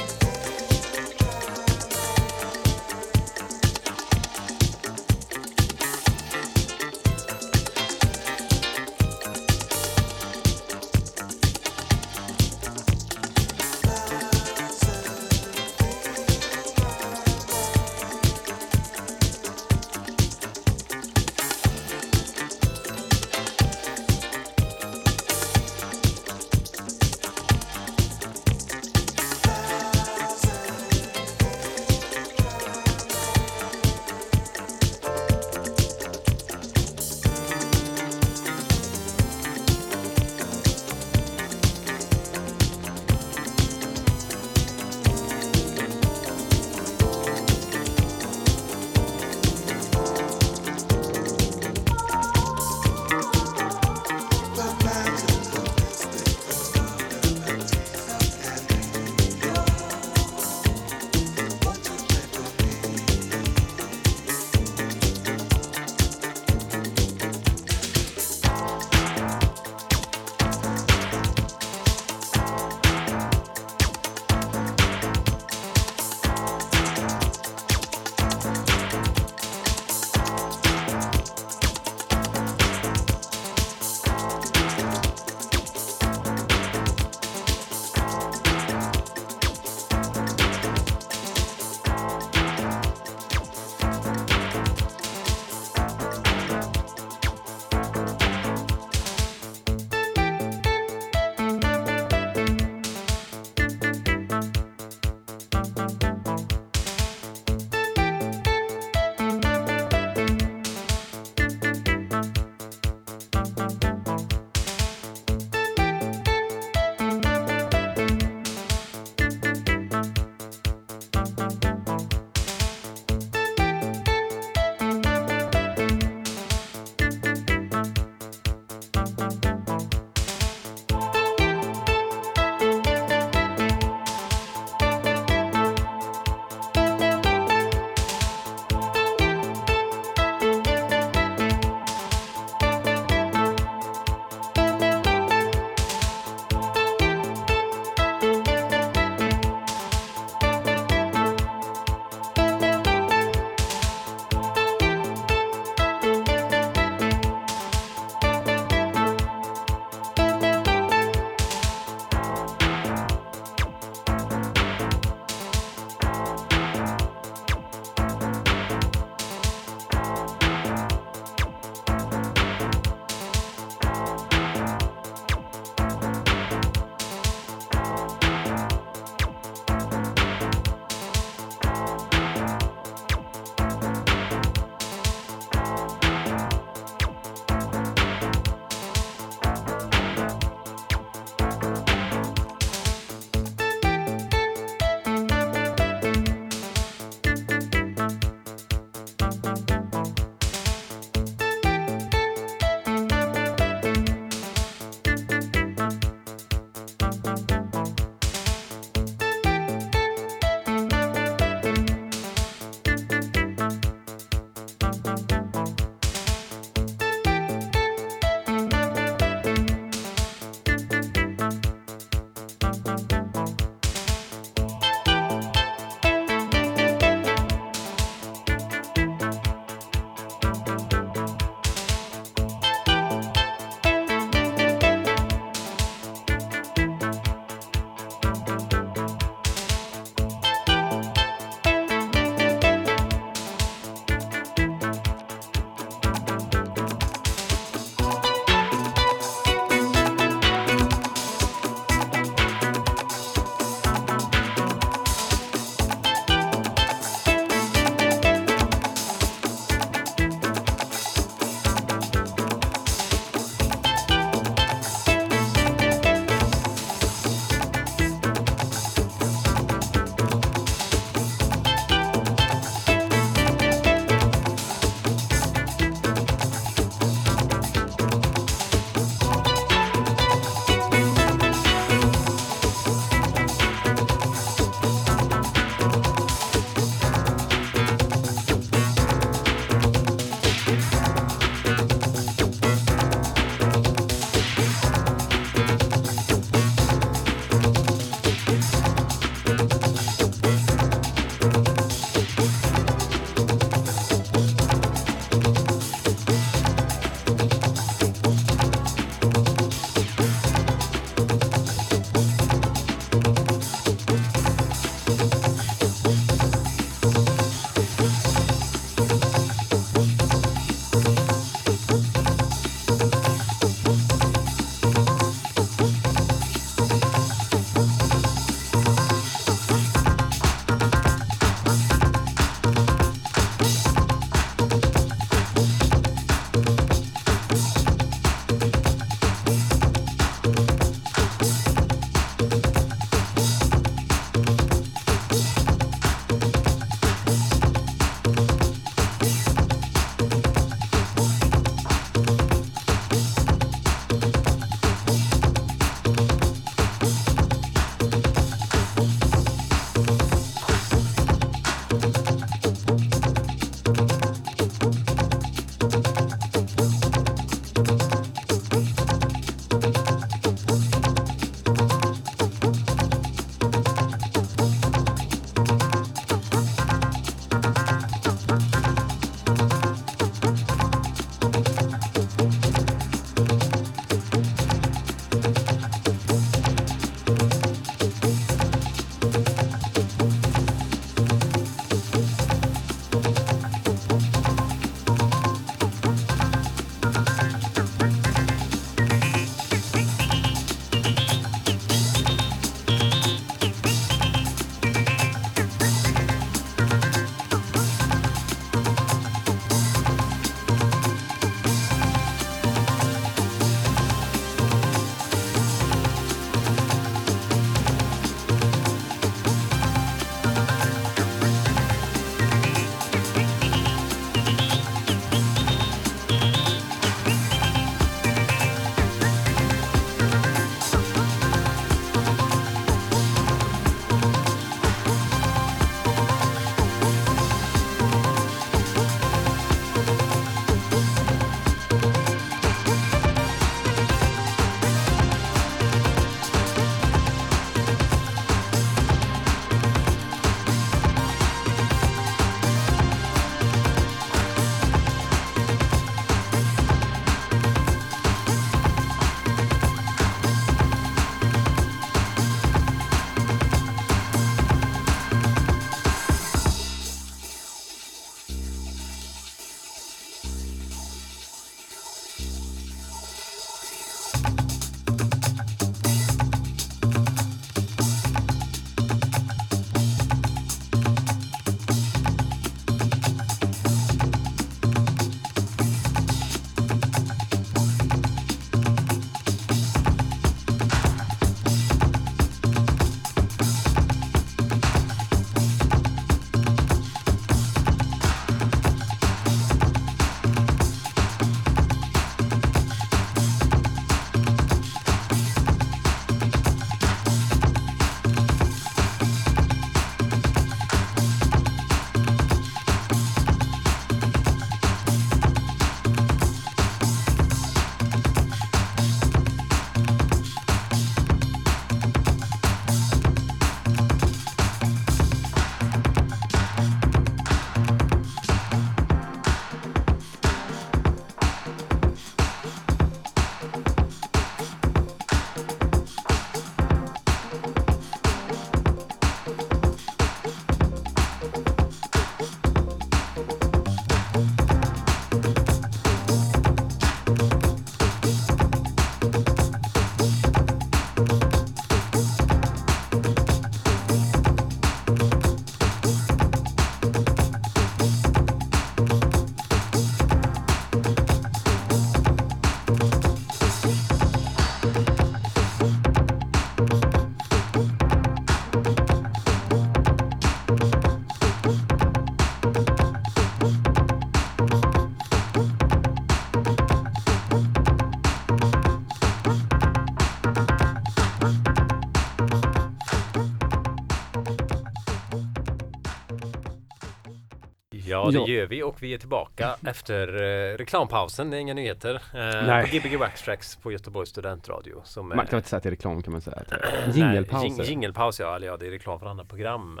[588.24, 588.58] Ja, det Ja.
[588.58, 591.50] gör vi och vi är tillbaka efter eh, reklampausen.
[591.50, 592.14] Det är inga nyheter.
[592.14, 593.00] Eh, Nej.
[593.00, 595.02] På Gbg Waxtracks på Göteborgs studentradio.
[595.04, 596.56] Som Man är- kan väl inte säga att det är reklam kan man säga.
[596.56, 597.64] att det är Nej, Jingelpaus.
[597.64, 600.00] jing- ja, eller ja, det är reklam för andra program.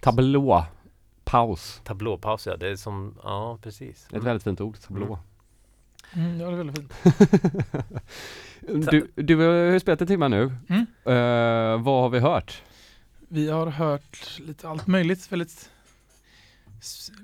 [0.00, 0.64] Tablå.
[1.24, 1.80] Paus.
[1.84, 4.08] Tablåpaus ja, det är som, ja precis.
[4.12, 5.18] Ett väldigt fint ord, tablå.
[6.14, 6.92] Mm, ja, det är väldigt fint.
[8.90, 10.52] Du, du har ju spelat en timme nu.
[10.68, 10.86] Mm.
[11.04, 12.62] Eh, vad har vi hört?
[13.28, 15.70] Vi har hört lite allt möjligt, väldigt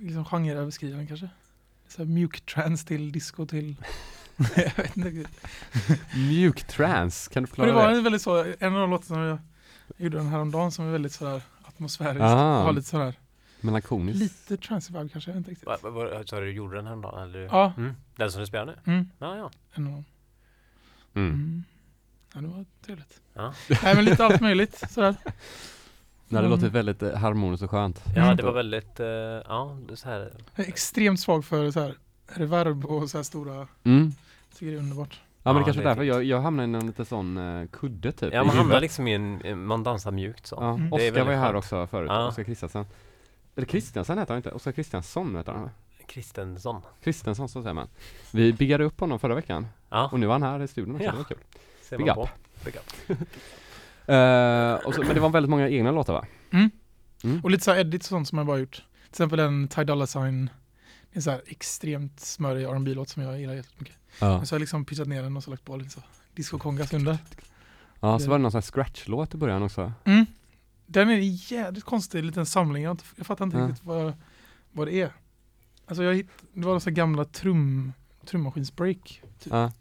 [0.01, 1.29] liksom genreöverskridande kanske.
[1.89, 3.77] Så här mjuk trance till disco till...
[4.57, 5.41] jag vet inte riktigt.
[6.17, 7.97] Mjuk trance, kan du Men förklara det var det?
[7.97, 9.39] en väldigt så, en av de låtarna som jag
[9.97, 12.21] gjorde den häromdagen som är väldigt sådär atmosfärisk.
[12.23, 12.63] Ah.
[12.63, 13.15] Har lite sådär,
[13.61, 14.21] Melankoliskt.
[14.51, 15.67] lite trance vibe kanske, jag vet inte riktigt.
[15.67, 17.23] Va, va, du du gjorde den häromdagen?
[17.23, 17.41] Eller?
[17.41, 17.73] Ja.
[17.77, 17.95] Mm.
[18.17, 18.93] Den som du spelar nu?
[18.93, 19.51] Mm, Ja, ja.
[19.75, 20.05] en av dem.
[21.15, 21.33] Mm.
[21.33, 21.65] Mm.
[22.35, 23.21] Ja, det var trevligt.
[23.35, 23.55] Ja.
[23.83, 25.17] Nej men lite allt möjligt sådär.
[26.31, 26.51] Nej, det Mm.
[26.51, 28.03] låter väldigt eh, harmoniskt och skönt.
[28.17, 28.37] Ja, Mm.
[28.37, 30.33] det var väldigt, eh, ja, så här.
[30.55, 31.95] Jag är extremt svag för så här
[32.27, 34.13] reverb och så här stora, Mm.
[34.55, 35.21] tycker det är underbart.
[35.43, 37.05] Ja men Ja, det kanske är det är därför jag, jag hamnar i någon lite
[37.05, 40.57] sån eh, kudde typ Ja, man hamnar liksom i en, en- man dansar mjukt så.
[40.61, 40.93] Ja, Mm.
[40.93, 42.29] Oskar var ju här också förut, Ja.
[42.29, 42.87] Oskar Kristiansen
[43.57, 45.71] Eller Kristiansen heter han inte, Oskar Kristiansson heter han
[46.07, 46.83] Kristensson.
[47.03, 47.89] Kristensson så säger man
[48.33, 51.05] Vi biggade upp honom förra veckan Ja, och nu är han här i studion också,
[51.05, 51.11] Ja.
[51.11, 51.39] det var kul
[51.83, 52.29] ser big man up.
[52.29, 52.29] på.
[52.65, 53.19] Big up.
[54.09, 56.27] Eh, och så, Men det var väldigt många egna låtar va?
[56.51, 56.71] Mm.
[57.25, 57.41] Mm.
[57.45, 58.75] Och lite så här edits och sånt som jag bara gjort.
[58.75, 60.51] Till exempel en Ty Dolla Sign.
[61.13, 63.97] Det en så här extremt smörig rb låt som jag gillar jättemycket.
[64.21, 66.01] Ja, Men så har jag liksom pitchat ner den och så lagt på lite så
[66.35, 67.19] disco-kongas under.
[68.01, 70.27] ja så var det någon sån här scratch-låt i början också Mm.
[70.87, 72.83] Den är en jävligt konstig liten samling.
[72.83, 73.67] Jag, inte- jag fattar inte Ja.
[73.69, 74.13] riktigt vad,
[74.73, 75.13] vad det är.
[75.87, 77.93] Alltså jag hitt, det var så gamla trum,
[78.27, 79.23] trummaskinsbreak.
[79.43, 79.53] Typ.
[79.53, 79.73] Ja,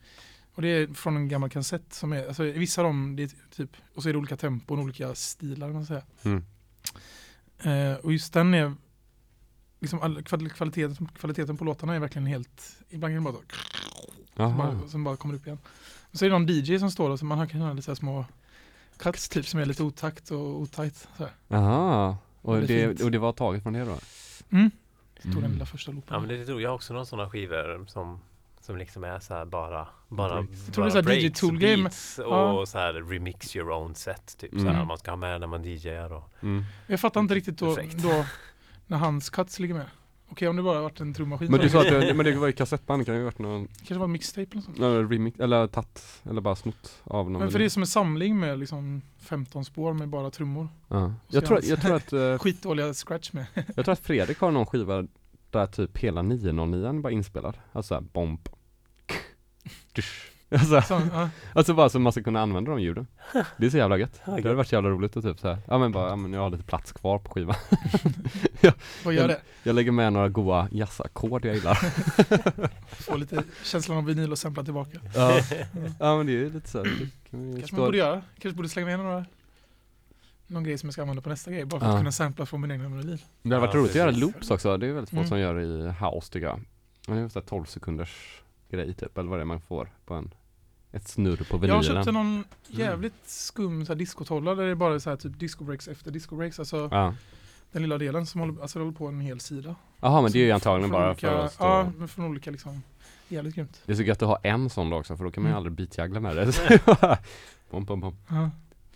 [0.58, 3.30] Och det är från en gammal kassett som är, alltså vissa av dem, det är
[3.56, 6.02] typ, och så är det olika tempon, olika stilar kan man säga.
[6.24, 6.44] mm.
[7.60, 8.74] Eh, och just den är,
[9.80, 14.12] liksom all, kval- kvaliteten, kvaliteten på låtarna är verkligen helt, ibland kan det bara så,
[14.36, 15.60] Jaha, bara, som bara kommer upp igen.
[16.12, 18.26] Och så är det någon DJ som står där, så man kan höra lite små
[18.98, 21.08] cuts typ som är lite otakt och otajt.
[21.48, 23.98] Jaha, och det, och det var taget från det då?
[24.50, 24.72] Mm.
[25.18, 25.42] Så tog Mm.
[25.44, 26.14] den lilla första loopen.
[26.14, 28.20] Ja men det tror jag har också några sådana skivor som
[28.68, 30.76] som liksom är så här bara bara, Breaks.
[30.78, 31.60] Bara så DJ breaks Game.
[31.84, 32.66] beats och Ja.
[32.66, 34.76] så här remix your own set typ så Mm.
[34.76, 36.64] här man ska ha med när man DJar och Mm.
[36.88, 38.26] Jag fattar inte riktigt då, då
[38.88, 39.86] när hans cuts ligger med.
[40.30, 42.36] Okej om det bara varit en trummaskin Men du så sa att det men det
[42.36, 44.78] var ju kassettband, kan det ju varit någon, kanske var mixtape eller sånt.
[44.78, 47.88] någon remix, eller tatt, eller bara snott av någon Men för det är som en
[47.88, 50.68] samling med liksom 15 spår med bara trummor.
[50.88, 51.14] ja.
[51.28, 53.46] jag, tror, jag- tror att eh, Skitdåliga scratch med.
[53.76, 55.08] Jag tror att Fredrik har någon skiva
[55.52, 57.58] där typ hela 909 bara inspelad.
[57.72, 58.50] Alltså såhär bomb.
[59.98, 60.24] Dusch.
[60.52, 61.30] Alltså, Så, ja.
[61.54, 63.08] alltså bara så man ska kunna använda de ljuden.
[63.58, 64.22] Det är så jävla gött.
[64.26, 66.34] Ja, Det hade varit så jävla roligt att typ såhär, ja men bara, ja men
[66.34, 67.56] jag har lite plats kvar på skivan.
[69.06, 69.42] Vad gör det?
[69.64, 71.76] Jag lägger med några goa jazzackord jag gillar.
[73.04, 75.00] Få lite känslan av vinyl och sampla tillbaka.
[75.16, 75.42] ja.
[76.00, 76.84] ja men det är ju lite så.
[76.84, 78.22] Det kan Kanske stå- man borde göra.
[78.40, 79.26] Kanske borde slänga med några
[80.48, 81.66] någon grej som jag ska använda på nästa grej.
[81.66, 81.94] Bara för Ja.
[81.94, 83.18] att kunna sampla från min egna melodi.
[83.42, 84.78] Det hade varit Ja, roligt att göra loops också.
[84.78, 85.28] Det är väldigt få Mm.
[85.28, 86.60] som gör i house tycker jag.
[87.08, 90.14] Det är så här 12 sekunders grej typ, eller vad det är man får på
[90.14, 90.34] en
[90.92, 92.04] ett snurr på Jag har vinylen.
[92.04, 95.88] köpt någon jävligt skum så här, där det är bara så här, typ disco breaks
[95.88, 96.60] efter disco breaks.
[96.60, 97.16] Alltså Ja.
[97.72, 99.76] den lilla delen som håller, alltså, håller på en hel sida.
[100.02, 101.64] Jaha men det är ju antagligen från bara olika, för att stå...
[101.64, 102.84] Ja, men från olika liksom.
[103.30, 103.82] Jävligt grymt.
[103.86, 105.52] Det är så gött att ha en sån då också för då kan man ju
[105.52, 105.58] Mm.
[105.58, 107.20] aldrig beatjagla med det.
[107.72, 108.50] bom, bom, bom, Ja,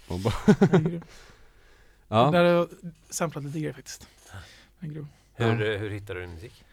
[0.07, 0.31] bom, bom.
[0.71, 1.01] är.
[2.07, 2.31] Ja.
[2.31, 2.67] Där har jag
[3.09, 4.07] samplat lite grejer faktiskt.
[4.79, 6.63] Är hur, hur hittar du din musik?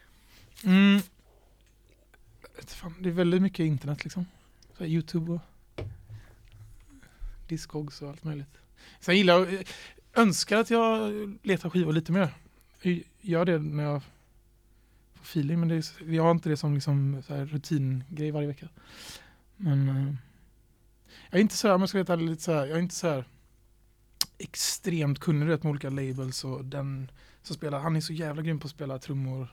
[0.65, 1.01] Mm.
[2.59, 4.25] Vet fan, det är väldigt mycket internet liksom.
[4.77, 5.41] Så här, Youtube och
[7.47, 8.57] Discogs och allt möjligt.
[8.99, 9.59] Sen gillar jag, eh,
[10.13, 11.11] önskar att jag
[11.43, 12.33] letar skivor lite mer.
[12.81, 14.03] Jag gör det när jag
[15.13, 18.47] får feeling men det är, jag har inte det som liksom så här rutingrej varje
[18.47, 18.69] vecka.
[19.57, 20.13] Men eh,
[21.29, 22.95] jag är inte så här, om jag ska veta lite så här, jag är inte
[22.95, 23.25] så här
[24.37, 28.59] extremt kunnig vet, med olika labels och den som spelar, han är så jävla grym
[28.59, 29.47] på att spela trummor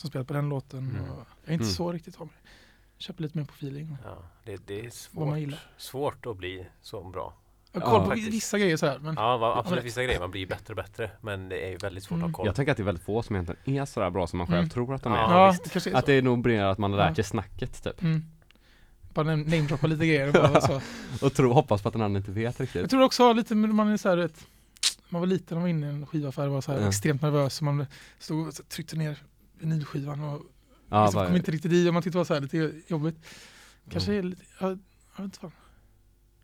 [0.00, 0.78] som spelar på den låten.
[0.78, 1.10] Mm.
[1.10, 1.74] Och jag är inte Mm.
[1.74, 2.36] så riktigt av mig.
[2.98, 3.96] Köper lite mer på feeling.
[4.04, 5.38] Ja, det, det är svårt,
[5.76, 7.34] svårt att bli så bra.
[7.72, 8.32] Jag har koll Ja, på faktiskt.
[8.32, 8.98] vissa grejer så här.
[8.98, 11.76] Men Ja, va- absolut vissa grejer, man blir bättre och bättre men det är ju
[11.76, 12.24] väldigt svårt Mm.
[12.24, 12.46] att ha koll.
[12.46, 14.58] Jag tänker att det är väldigt få som egentligen är sådär bra som man själv
[14.58, 14.68] Mm.
[14.70, 15.16] tror att de är.
[15.16, 15.84] Ja, ja, visst.
[15.84, 17.14] det är Att det är nog mer att man har lärt Ja.
[17.14, 18.02] sig snacket typ.
[18.02, 18.24] Mm.
[19.14, 20.26] Bara nam- namedroppa lite grejer.
[20.26, 20.80] Och bara, så.
[21.26, 22.80] Och tro, hoppas på att den andra inte vet riktigt.
[22.80, 24.46] Jag tror också lite, man är så här, vet,
[25.08, 26.88] man var liten och var inne i en skivaffär och var så här Ja.
[26.88, 27.58] extremt nervös.
[27.58, 27.86] Och man
[28.18, 29.18] stod och tryckte ner
[29.60, 30.42] vinylskivan och
[30.88, 33.16] Ja, liksom kom inte riktigt i och man tyckte det var så här lite jobbigt.
[33.90, 34.24] Kanske Mm.
[34.26, 34.70] är lite, jag,
[35.16, 35.50] jag vet inte.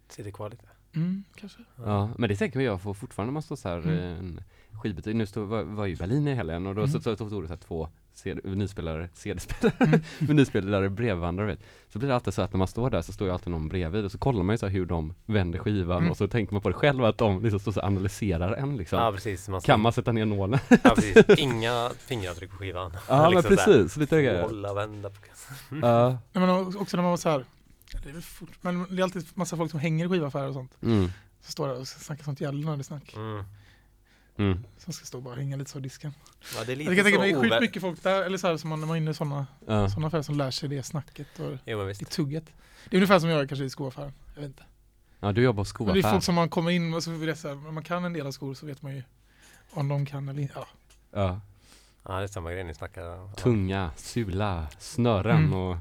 [0.09, 0.65] Sitter kvar lite.
[0.95, 1.59] Mm, kanske.
[1.77, 3.91] ja, men det tänker jag får fortfarande när man står såhär Mm.
[3.95, 4.41] i en
[4.83, 5.17] skivbutik.
[5.17, 6.93] Nu stod, var, var ju i Berlin i helgen och då Mm.
[6.93, 10.01] så, så, så stod det såhär två CD, vinylspelare, CD-spelare, Mm.
[10.19, 11.59] vinylspelare, brevvandrare vet.
[11.93, 13.69] Så blir det alltid så att när man står där så står ju alltid någon
[13.69, 16.11] bredvid och så kollar man ju så här hur de vänder skivan Mm.
[16.11, 18.77] och så tänker man på det själv att de liksom står så här analyserar en
[18.77, 18.99] liksom.
[18.99, 20.61] Ja precis, man kan man sätta ner nålen?
[20.69, 21.39] ja, precis.
[21.39, 22.93] Inga fingeravtryck på skivan.
[23.09, 24.43] Ja men Liksom så här, precis, lite grejer.
[24.43, 25.57] Hålla, vända på kassan.
[25.83, 27.45] Ja, Nej, men också när man var så här,
[28.05, 30.73] det är fort, men det är alltid massa folk som hänger i skivaffärer och sånt.
[30.83, 31.11] mm,
[31.43, 33.15] Så står där och snackar sånt jävla snack.
[33.17, 33.45] Mm.
[34.39, 34.65] Mm.
[34.79, 36.15] Som ska stå och bara hänga lite så i disken.
[36.57, 38.57] Ja, det är lite Jag kan tänka mig ovä- mycket folk där, eller så här
[38.57, 39.89] som man, när man är inne i sådana, Ja.
[39.91, 42.45] sådana affärer som lär sig det snacket och Jo men det tugget.
[42.91, 44.13] Det är ungefär som jag är kanske i skoaffären.
[44.35, 44.63] Jag vet inte.
[45.21, 46.15] ja, du jobbar på Men det är skoaffär.
[46.17, 48.13] folk som man kommer in och så vet jag så här, om man kan en
[48.13, 49.03] del av skor så vet man ju
[49.71, 50.55] om de kan eller inte.
[50.57, 50.67] Ja.
[51.13, 51.41] Ja.
[52.03, 53.03] Ja det är samma grej ni snackar.
[53.03, 53.33] Ja.
[53.37, 55.53] Tunga, sula, snören Mm.
[55.55, 55.77] och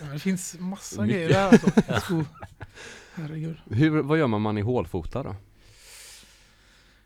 [0.00, 2.24] Ja, det finns massa grejer där alltså.
[3.14, 3.56] Herregud.
[3.70, 5.36] hur, vad gör man om man är hålfotad då?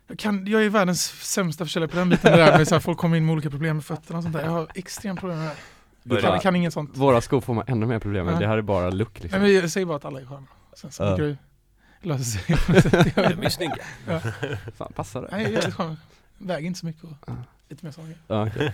[0.07, 1.01] Jag, kan, jag är världens
[1.33, 2.37] sämsta försäljare på den biten.
[2.37, 4.43] Där med så här, folk kommer in med olika problem med fötterna och sånt där.
[4.43, 5.47] Jag har extremt problem med
[6.03, 6.15] det.
[6.15, 6.97] Jag kan, kan inget sånt.
[6.97, 8.39] Våra skor får man ännu mer problem med, Ja.
[8.39, 9.41] det här är bara look Nej, liksom.
[9.41, 10.47] men jag säger bara att alla är sköna.
[10.73, 11.15] Sen så Ja.
[11.15, 11.37] brukar
[12.01, 12.55] det lösa sig.
[13.15, 13.49] De är inte.
[13.49, 13.75] snygga.
[14.77, 15.27] Fan, passar det?
[15.31, 15.97] Nej, jag är jävligt skön.
[16.37, 17.33] Väger inte så mycket och Ja.
[17.69, 18.17] lite mer grejer.
[18.27, 18.73] Ja, okej.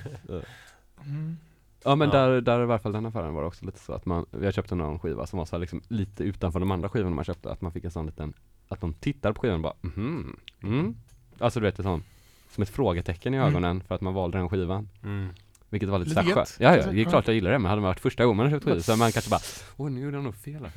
[1.05, 1.37] Mm.
[1.83, 2.17] ja men Ja.
[2.17, 4.53] Där, där i alla fall den affären var det också lite så att man, jag
[4.53, 7.51] köpte någon skiva som var så här liksom lite utanför de andra skivorna man köpte,
[7.51, 8.33] att man fick en sån liten,
[8.69, 10.95] att de tittar på skivan och bara mhm, mm.
[11.39, 12.05] Alltså du vet, ett sånt,
[12.51, 13.49] som ett frågetecken i Mm.
[13.49, 14.89] ögonen för att man valde den skivan.
[15.03, 15.29] Mm.
[15.69, 16.33] Vilket var lite, Lite gött.
[16.33, 16.55] skönt.
[16.59, 18.49] Ja, ja, det är klart jag gillar det, men hade det varit första gången man
[18.51, 19.41] köpt skivor så man kanske bara,
[19.77, 20.71] åh nu gjorde jag nog fel här.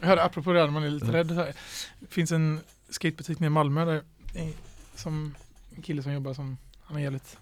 [0.00, 1.28] Jag hörde apropå det här man är lite rädd.
[1.28, 1.52] Så här.
[2.00, 4.02] Det finns en skatebutik nere i Malmö där
[4.94, 5.34] som
[5.76, 7.38] en kille som jobbar som, han är jävligt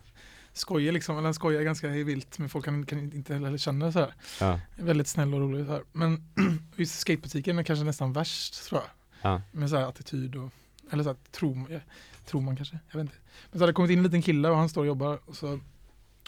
[0.52, 3.92] skojig liksom, eller han skojar ganska vilt men folk kan, kan inte heller känna det
[3.92, 4.14] så här.
[4.40, 5.82] Ja, Väldigt snäll och rolig så här.
[5.92, 6.24] Men
[6.76, 9.32] just skatebutiken är kanske nästan värst tror jag.
[9.32, 10.50] ja, Med så här attityd och,
[10.91, 11.80] eller så här, tror,
[12.26, 13.16] tror man kanske, jag vet inte.
[13.51, 15.36] Men så hade det kommit in en liten kille och han står och jobbar och
[15.36, 15.61] så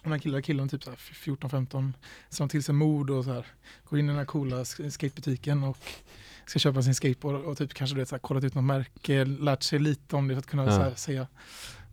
[0.02, 1.92] den här killen, killen typ så här 14-15
[2.28, 3.46] som till sig mod och så här
[3.84, 5.78] går in i den här coola sk- skatebutiken och
[6.46, 9.24] ska köpa sin skateboard och typ kanske du vet, så här, kollat ut något märke,
[9.24, 10.70] lärt sig lite om det för att kunna Ja.
[10.76, 11.26] så här, säga.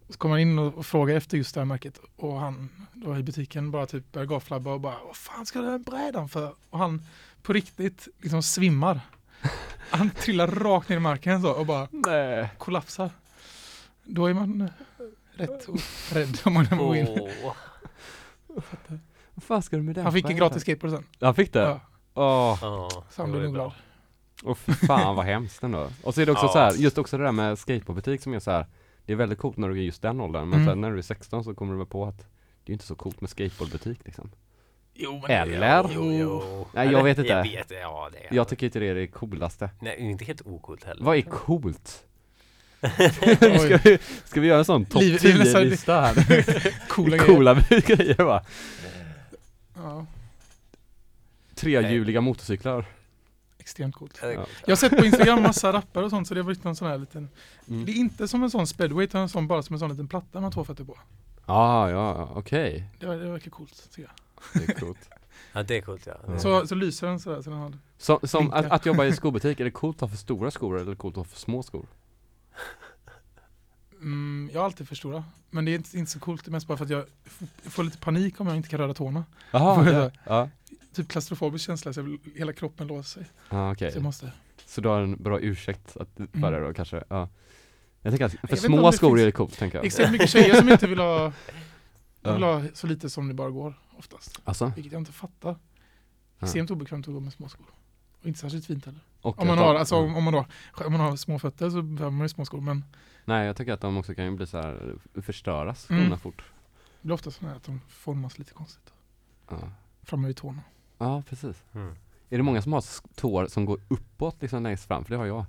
[0.08, 2.70] Och så kommer han in och, och frågar efter just det här märket och han
[2.94, 6.56] då i butiken bara typ börjar gaflabba och bara vad fan ska den brädan för?
[6.70, 7.02] Och han
[7.42, 9.02] på riktigt liksom svimmar.
[9.90, 12.50] Han trillar rakt ner i marken så och bara nej.
[12.58, 13.10] kollapsar.
[14.04, 14.68] Då är man eh,
[15.34, 15.80] rätt och
[16.14, 17.30] rädd om man går in.
[19.34, 20.04] Vad fan ska du med den?
[20.04, 21.04] Han fick en gratis skateboard sen.
[21.20, 21.60] Han fick det?
[21.60, 21.80] Ja,
[22.14, 23.64] Åh, Ja, så han blev var nog bra.
[24.44, 24.52] glad.
[24.52, 25.90] och fan vad hemskt ändå.
[26.04, 26.52] Och så är det också Ja.
[26.52, 28.66] så här, just också det där med skateboardbutik som är så här.
[29.06, 30.72] Det är väldigt coolt när du är just den åldern, men Mm.
[30.72, 32.18] sen när du är 16 så kommer du väl på att
[32.64, 34.32] det är inte så coolt med skateboardbutik liksom.
[35.02, 35.86] Jo, Eller?
[35.94, 36.68] Jo, jo.
[36.74, 37.30] Nej, jag Eller, vet inte.
[37.32, 39.70] Jag vet, ja det är Jag tycker inte det är det coolaste.
[39.82, 41.04] Nej, det är inte helt ocoolt heller.
[41.06, 42.04] Vad är coolt?
[43.60, 46.88] Ska, vi, ska vi göra en sån topp Liv- det är nästan- 10-lista här?
[46.90, 47.36] Coola grejer.
[47.36, 48.44] Coola grejer va?
[49.76, 50.06] Ja,
[51.56, 52.86] Trehjuliga motorcyklar.
[53.60, 54.20] extremt coolt.
[54.24, 54.30] Ja.
[54.32, 56.88] Jag har sett på Instagram massa rappare och sånt så det har blivit någon sån
[56.88, 57.30] här liten
[57.68, 57.86] Mm.
[57.86, 60.08] Det är inte som en sån speedway utan en sån, bara som en sån liten
[60.08, 60.98] platta man har två fötter på.
[61.46, 62.84] Ah, ja, okej.
[63.00, 64.12] Det, var- det verkar coolt tycker jag.
[64.54, 65.10] Det är coolt.
[65.54, 66.14] Ja, det är coolt ja.
[66.28, 66.40] Ja.
[66.40, 67.74] Så, så lyser den sådär så den har
[68.28, 68.58] som Vinkar.
[68.60, 70.90] att, att jobba i skobutik, är det coolt att ha för stora skor eller är
[70.90, 71.86] det coolt att ha för små skor?
[74.02, 75.24] mm, Jag har alltid för stora.
[75.50, 77.06] Men det är inte, inte så coolt, det är mest bara för att jag
[77.64, 79.26] får lite panik om jag inte kan röra tårna.
[79.52, 80.12] Jaha, ja.
[80.26, 80.50] ja.
[80.94, 83.30] Typ klaustrofobisk känsla, så jag vill, hela kroppen låser sig.
[83.50, 83.92] Ah, okej.
[83.92, 84.32] Så jag måste.
[84.66, 86.54] Så du har en bra ursäkt att för Mm.
[86.54, 87.04] det då kanske?
[87.10, 87.30] Ja.
[88.02, 89.86] Jag tänker att för små skor finns- är det coolt, tänker jag.
[89.86, 91.34] Extremt mycket tjejer som inte vill ha,
[92.22, 94.42] de vill ha så lite som det bara går oftast.
[94.44, 94.72] Alltså?
[94.76, 95.56] Vilket jag inte fattar.
[96.42, 97.66] Extremt obekvämt att gå med små skor.
[98.22, 99.02] Och inte särskilt fint heller.
[99.22, 100.46] Och Om man har, alltså, om, om, man har,
[100.86, 102.62] om man har små fötter så behöver man ju små skor.
[102.62, 102.86] Men
[103.26, 106.20] Nej, jag tycker att de också kan ju bli så här förstöras skorna Mm.
[106.20, 106.44] fort.
[107.02, 108.94] det blir ofta så här att de formas lite konstigt.
[109.50, 109.58] Ja.
[110.04, 110.62] Framme vid tårna.
[110.98, 111.64] ja, precis.
[111.74, 111.96] Mm.
[112.30, 112.84] Är det många som har
[113.16, 115.04] tår som går uppåt liksom längst fram?
[115.06, 115.46] För det har jag.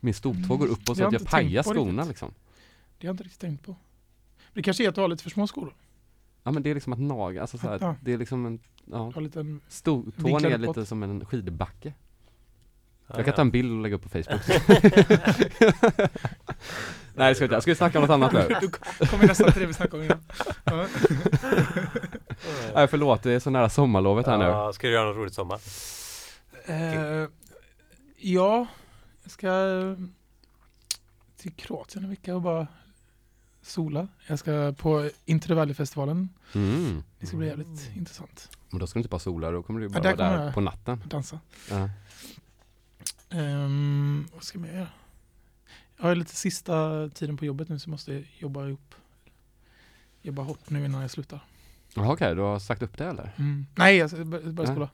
[0.00, 2.08] Min stoltå Mm, går uppåt det så har att jag jag pajar skorna riktigt.
[2.08, 2.34] liksom.
[2.98, 3.76] Det har jag inte riktigt tänkt på.
[4.52, 5.74] Det kanske är att du har lite för små skor.
[6.46, 7.94] Ja men det är liksom att naga, alltså så här, Ja.
[8.00, 11.94] det är liksom en, ja, har lite en, stortån är lite som en skidbacke.
[13.06, 13.32] Ja, Jag kan ja.
[13.32, 14.40] ta en bild och lägga upp på Facebook.
[17.14, 17.60] Nej, ska vi inte.
[17.60, 18.56] Ska vi snacka om något annat nu?
[18.60, 20.18] du kommer nästan till det vi snackade om innan.
[20.64, 20.86] Ja.
[22.74, 24.44] Nej förlåt, det är så nära sommarlovet här nu.
[24.44, 25.60] Ja, ska du göra något roligt sommar?
[26.66, 27.28] Eh,
[28.16, 28.66] ja,
[29.22, 29.50] jag ska
[31.36, 32.66] till Kroatien en vecka och bara
[33.66, 34.08] sola.
[34.26, 35.10] Jag ska på
[35.48, 36.28] Valley-festivalen.
[36.54, 37.02] Mm.
[37.20, 38.50] Det ska bli jävligt intressant.
[38.70, 40.54] Men då ska du inte bara sola, då kommer du bara där vara där jag.
[40.54, 41.02] på natten.
[41.06, 41.40] Dansa.
[41.70, 41.90] Ja.
[43.30, 44.88] Ehm, vad ska man göra?
[45.96, 48.94] Jag har lite sista tiden på jobbet nu så jag måste jobba ihop.
[50.22, 51.40] Jobba hårt nu innan jag slutar.
[51.94, 53.32] Jaha okej, du har sagt upp det eller?
[53.38, 53.66] Mm.
[53.74, 54.74] Nej, jag bör- börjar Ja.
[54.74, 54.90] skola.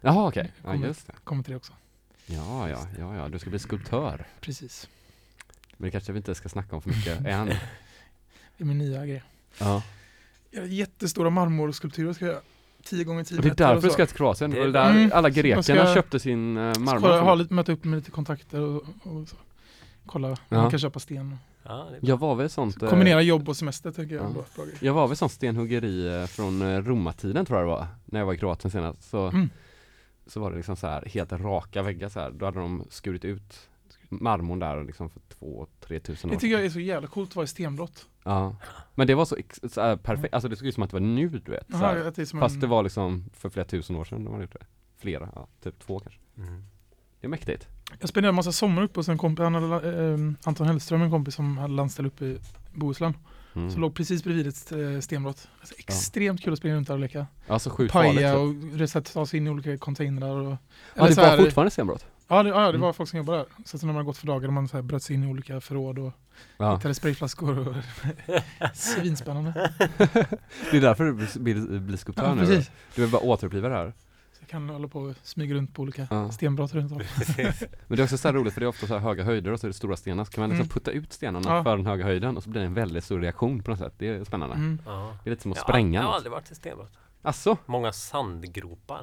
[0.00, 0.86] Jaha okej, ja Kommer.
[0.86, 1.12] just det.
[1.24, 1.72] Kommer till det också.
[2.26, 4.26] Ja, ja, ja, ja, du ska bli skulptör.
[4.40, 4.88] Precis.
[5.76, 7.52] Men det kanske vi inte ska snacka om för mycket än.
[8.58, 9.22] Det är min nya grej.
[9.58, 9.82] Ja.
[10.50, 12.42] Jag har jättestora marmorskulpturer ska jag göra.
[12.84, 13.92] 10 gånger 10 Och det är därför du så.
[13.94, 14.50] ska till Kroatien.
[14.50, 15.10] Det var där Mm.
[15.14, 17.00] alla Jag grekerna ska- köpte sin Så marmor.
[17.00, 19.36] kolla, ha lite, möta upp med lite kontakter och, och så.
[20.06, 20.56] kolla om Ja.
[20.62, 21.36] man kan köpa sten.
[21.62, 21.90] Ja.
[22.00, 24.24] Jag var väl sånt eh, Kombinera jobb och semester tycker jag
[24.56, 24.64] ja.
[24.80, 28.26] Jag var väl sån stenhuggeri eh, från eh, romartiden tror jag det var, när jag
[28.26, 29.10] var i Kroatien senast.
[29.10, 29.50] Så, Mm.
[30.26, 32.30] så var det liksom så här helt raka väggar så här.
[32.30, 33.68] Då hade de skurit ut
[34.08, 37.30] marmorn där liksom för två, tre tusen år Det tycker jag är så jävla coolt
[37.30, 38.06] att vara i stenbrott.
[38.28, 38.56] Ja.
[38.94, 39.36] Men det var så,
[39.68, 41.66] så här perfekt, alltså det såg ut som att det var nu du vet.
[41.70, 42.12] Så Aha, här.
[42.16, 44.66] det Fast en, det var liksom för flera tusen år sedan de hade gjort det.
[44.98, 46.20] Flera, ja, typ två kanske.
[46.38, 46.64] Mm.
[47.20, 47.68] Det är mäktigt.
[48.00, 51.10] Jag spenderade en massa sommar uppe hos en kompis, han hade, eh, Anton Hellström, en
[51.10, 52.38] kompis som hade landställe uppe i
[52.74, 53.14] Bohuslän.
[53.54, 53.70] Mm.
[53.70, 55.48] Som låg precis bredvid ett eh, stenbrott.
[55.60, 57.26] Alltså, extremt kul att springa runt där och leka.
[57.46, 58.14] Ja, så sjukt farligt.
[58.14, 58.38] Paja typ.
[58.38, 60.36] och resa- ta sig in i olika containrar.
[60.36, 60.56] Och,
[60.94, 62.06] Ja, det så var fortfarande stenbrott.
[62.28, 62.80] Ja, det, ja, det Mm.
[62.80, 63.46] var folk som jobbade där.
[63.64, 65.60] Så, så när man gått för dagar, man så här bröt sig in i olika
[65.60, 66.12] förråd och
[66.56, 66.74] Ja.
[66.76, 67.68] hittade sprayflaskor.
[67.68, 67.74] Och
[68.74, 69.72] svinspännande.
[70.70, 72.40] Det är därför du blir- blir, skulptör Ja, nu.
[72.46, 72.70] precis.
[72.94, 73.92] Du vill bara återuppliva det här.
[74.32, 76.30] Så jag kan hålla på och smyga runt på olika Ja.
[76.32, 76.98] stenbrott runt om.
[77.86, 79.52] Men det är också så här roligt för det är ofta så här höga höjder
[79.52, 80.24] och så är det stora stenar.
[80.24, 80.68] Så kan man liksom Mm.
[80.72, 81.64] putta ut stenarna Ja.
[81.64, 83.94] för den höga höjden och så blir det en väldigt stor reaktion på något sätt.
[83.98, 84.54] Det är spännande.
[84.54, 84.78] Mm.
[84.86, 85.16] Ja.
[85.24, 86.92] Det är lite som att Jag har- spränga Jag har aldrig varit i stenbrott.
[87.22, 89.02] Alltså, Många sandgropar.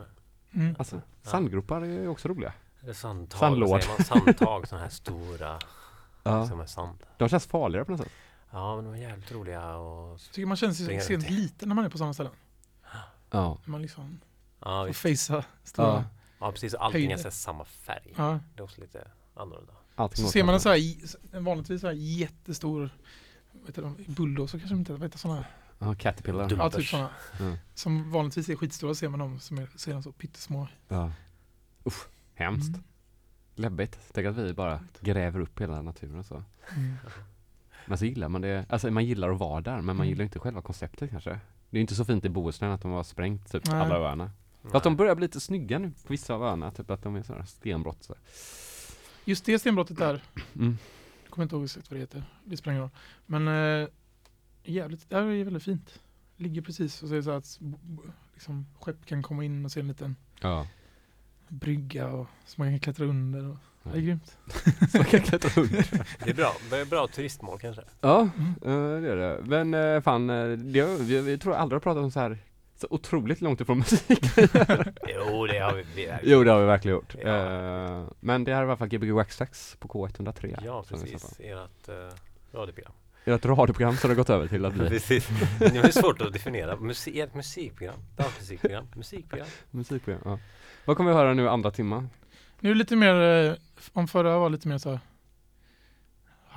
[0.53, 0.75] Mm.
[0.79, 2.53] alltså sandgropar är ju också roliga.
[2.93, 3.39] Sandtag.
[3.39, 3.83] Sandlåd.
[3.83, 5.59] Säger man sandtag, sådana här stora
[6.23, 6.47] Ja.
[6.47, 6.97] som är sand.
[7.17, 8.11] De känns farligare på något sätt.
[8.51, 10.19] Ja, men de är jävligt roliga och...
[10.31, 12.31] Tycker man Springa extremt liten när man är på sådana ställen.
[13.31, 13.57] Ja.
[13.65, 14.19] När man liksom
[14.59, 15.27] Ja, får visst.
[15.27, 15.87] facea stora.
[15.87, 16.03] ja.
[16.39, 16.73] ja precis.
[16.73, 18.13] Allting är så samma färg.
[18.17, 18.39] Ja.
[18.55, 19.73] Det är också lite annorlunda.
[19.95, 20.79] Allting Så ser man en så här,
[21.31, 22.89] en vanligtvis så här jättestor
[23.65, 25.39] vet du, bulldozer kanske de inte, vad heter sådana?
[25.41, 25.51] här?
[25.79, 26.51] Ja, Caterpillar.
[26.57, 27.09] Ja, typ sådana.
[27.39, 27.57] Mm.
[27.73, 30.67] Som vanligtvis är skitstora ser man dem som är, ser de så pyttesmå.
[30.87, 31.11] Ja.
[31.85, 32.67] Usch, hemskt.
[32.75, 32.83] Mm.
[33.55, 33.99] Läbbigt.
[34.13, 36.43] Tänk att vi bara gräver upp hela naturen så.
[36.75, 36.93] Mm.
[37.85, 40.07] Men så gillar man det, alltså man gillar att vara där men man Mm.
[40.09, 41.39] gillar inte själva konceptet kanske.
[41.69, 43.75] Det är inte så fint i Bohuslän att de har sprängt typ Nej.
[43.81, 44.31] alla öarna.
[44.71, 47.23] Fast de börjar bli lite snygga nu på vissa av öarna, typ att de är
[47.23, 48.03] sådana stenbrott.
[48.03, 48.15] Så.
[49.25, 50.23] Just det stenbrottet där,
[50.55, 50.77] Mm.
[51.23, 52.91] jag kommer inte ihåg exakt vad det heter, det spelar ingen roll.
[53.25, 53.47] Men
[53.83, 53.87] eh,
[54.63, 55.99] jävligt, det här är väldigt fint.
[56.37, 57.59] Ligger precis och så är det så att
[58.33, 60.67] liksom, skepp kan komma in och se en liten Ja.
[61.47, 63.49] Brygga och så man kan klättra under.
[63.49, 64.37] Och, det är grymt.
[64.91, 65.87] Så man kan klättra under.
[66.23, 66.53] Det är bra.
[66.69, 67.81] Det är bra turistmål kanske.
[68.01, 68.95] Ja, Mm.
[68.95, 69.41] eh, det är det.
[69.45, 72.37] Men eh, fan, eh, det, vi, vi tror aldrig har pratat om så här
[72.77, 74.19] så otroligt långt ifrån musik.
[75.07, 75.85] Jo, det har vi.
[75.95, 76.19] vi är.
[76.23, 77.15] jo, det har vi verkligen gjort.
[77.23, 77.29] Ja.
[77.29, 80.59] Eh, men det här är i alla fall Gbg Waxtrax på K103.
[80.65, 81.39] Ja, som vi precis.
[81.39, 81.95] Ert uh,
[82.59, 82.91] radioprogram.
[83.25, 83.33] om.
[83.33, 85.27] Ert radioprogram som har gått över till att bli Precis.
[85.59, 86.75] Det är svårt att definiera.
[86.75, 87.95] Musik, ert musikprogram.
[88.15, 88.85] Dansmusikprogram.
[88.95, 89.47] Musikprogram.
[89.71, 90.21] musikprogram.
[90.25, 90.39] Ja.
[90.85, 92.09] Vad kommer vi höra nu andra timman?
[92.59, 93.15] Nu det lite mer,
[93.49, 93.55] eh,
[93.93, 94.99] om förra var lite mer så här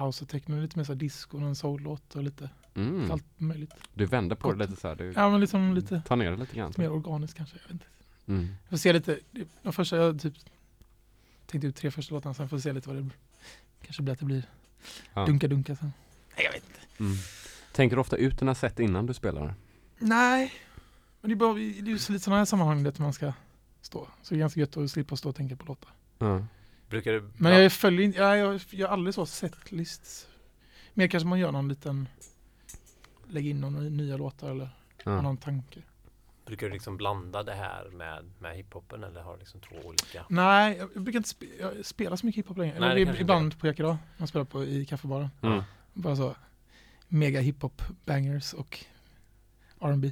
[0.06, 3.10] house och techno, lite mer så här disco, en soul-låt och lite Mm.
[3.10, 3.70] allt möjligt.
[3.94, 4.70] Du vänder på det Gott.
[4.70, 4.94] lite så här.
[4.96, 6.72] Du Ja men liksom lite tar ner det lite grann.
[6.76, 7.56] mer organiskt kanske.
[7.56, 7.84] Jag vet inte.
[8.28, 8.48] Mm.
[8.62, 10.34] Jag får se lite, det- de första, jag typ
[11.46, 13.10] tänkte ut tre första låtarna, sen får vi se lite vad det.
[13.82, 14.42] Kanske blir att det blir
[15.14, 15.24] Ja.
[15.26, 15.92] dunka-dunka sen.
[16.36, 16.80] Nej jag vet inte.
[17.00, 17.16] Mm.
[17.72, 19.54] Tänker du ofta ut dina set innan du spelar?
[19.98, 20.52] Nej,
[21.20, 23.32] men det är, bara, det är ju lite sådana här sammanhang där man ska
[23.80, 24.08] stå.
[24.22, 25.90] Så det är ganska gött att slippa stå och tänka på låtar.
[26.18, 26.44] Ja.
[26.88, 27.30] Brukar du...
[27.36, 30.28] Men ja, jag följer inte, jag, jag gör aldrig så setlists.
[30.94, 32.08] Mer kanske man gör någon liten,
[33.28, 34.70] lägger in några nya låtar eller
[35.04, 35.20] Ja.
[35.22, 35.80] någon tanke.
[36.46, 40.24] Brukar du liksom blanda det här med, med hiphopen eller har du liksom två olika?
[40.28, 42.80] Nej, jag brukar inte spe, jag spelar så mycket hiphop längre.
[42.80, 45.28] Nej, Eller ibland på Jack idag, man spelar på i kaffebaren.
[45.42, 45.62] Mm.
[45.92, 46.34] Bara så
[47.08, 48.84] mega hiphop bangers och
[49.80, 50.10] R&B.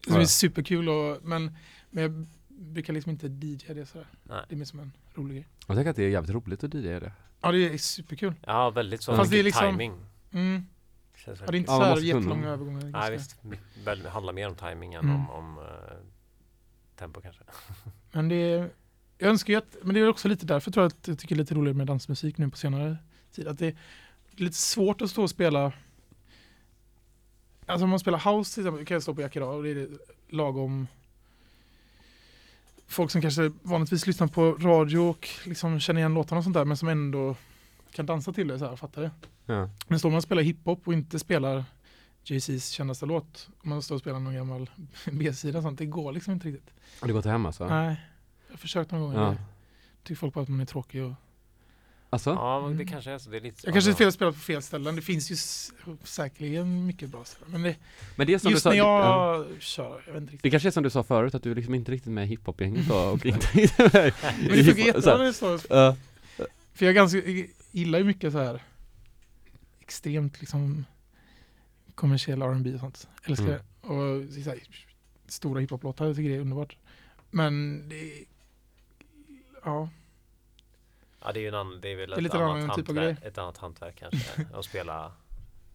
[0.00, 0.16] Så Ja.
[0.16, 1.56] det är superkul och, men,
[1.90, 4.06] men jag brukar liksom inte DJ det sådär.
[4.22, 4.44] Nej.
[4.48, 5.46] Det är mer som en rolig grej.
[5.66, 7.12] Jag tänker att det är jävligt roligt att DJa det.
[7.40, 8.34] Ja det är superkul.
[8.46, 9.16] Ja, väldigt så.
[9.16, 9.92] Fast det är liksom- timing.
[10.32, 10.66] Mm.
[11.26, 12.80] Ja, det är inte Ja, så här jättelånga övergångar.
[12.82, 13.36] Nej ganska- visst,
[14.02, 15.16] det handlar mer om timing än Mm.
[15.16, 15.64] om, om eh,
[16.96, 17.42] tempo kanske.
[18.12, 18.70] Men det är,
[19.18, 21.34] jag önskar ju att, men det är också lite därför tror jag att jag tycker
[21.34, 22.96] det är lite roligare med dansmusik nu på senare
[23.32, 23.48] tid.
[23.48, 23.76] Att det är
[24.30, 25.72] lite svårt att stå och spela
[27.66, 29.70] Alltså om man spelar house till exempel, kan jag stå på Jack idag och det
[29.70, 29.88] är
[30.28, 30.86] lagom
[32.86, 36.64] folk som kanske vanligtvis lyssnar på radio och liksom känner igen låtarna och sånt där
[36.64, 37.36] men som ändå
[37.92, 39.10] kan dansa till det så här, fattar det.
[39.46, 39.70] Ja.
[39.86, 41.64] Men står man och spelar hiphop och inte spelar
[42.24, 44.70] Jay-Z's kändaste låt, om man står och spelar någon gammal
[45.12, 46.70] B-sida sånt, det går liksom inte riktigt.
[47.00, 47.68] Har det gått hem alltså?
[47.68, 48.00] Nej,
[48.46, 49.12] jag har försökt någon gång.
[49.14, 49.34] Ja.
[50.02, 51.12] Tycker folk bara att man är tråkig och
[52.10, 52.30] Alltså?
[52.30, 53.30] Ja, det kanske är så.
[53.30, 54.96] Det är lite Jag kanske är fel spelat på fel ställen.
[54.96, 55.36] Det finns ju
[56.04, 57.52] säkerligen mycket bra ställen.
[57.52, 57.76] Men det,
[58.16, 59.36] Men det är som just du sa, när ja.
[59.36, 60.50] jag kör, jag vet inte det riktigt.
[60.52, 62.88] kanske är som du sa förut, att du är liksom inte riktigt med i hiphop-gänget
[62.88, 65.58] då, och inte riktigt med Men det funkar jättebra så när det står.
[66.74, 67.18] För jag ganska,
[67.70, 68.62] gillar ju mycket så här
[69.80, 70.84] extremt liksom
[71.94, 73.08] kommersiell R&B och sånt.
[73.24, 73.58] Älskar Mm.
[73.82, 73.88] det.
[73.88, 74.58] Och så här,
[75.26, 76.76] stora hiphop-låtar, jag tycker det är underbart.
[77.30, 78.24] Men det
[79.64, 79.88] ja,
[81.26, 82.76] Ja, det är ju en annan, det är väl Det är ett, lite annat annan
[82.76, 85.12] typ av hantverk, ett annat hantverk kanske, att spela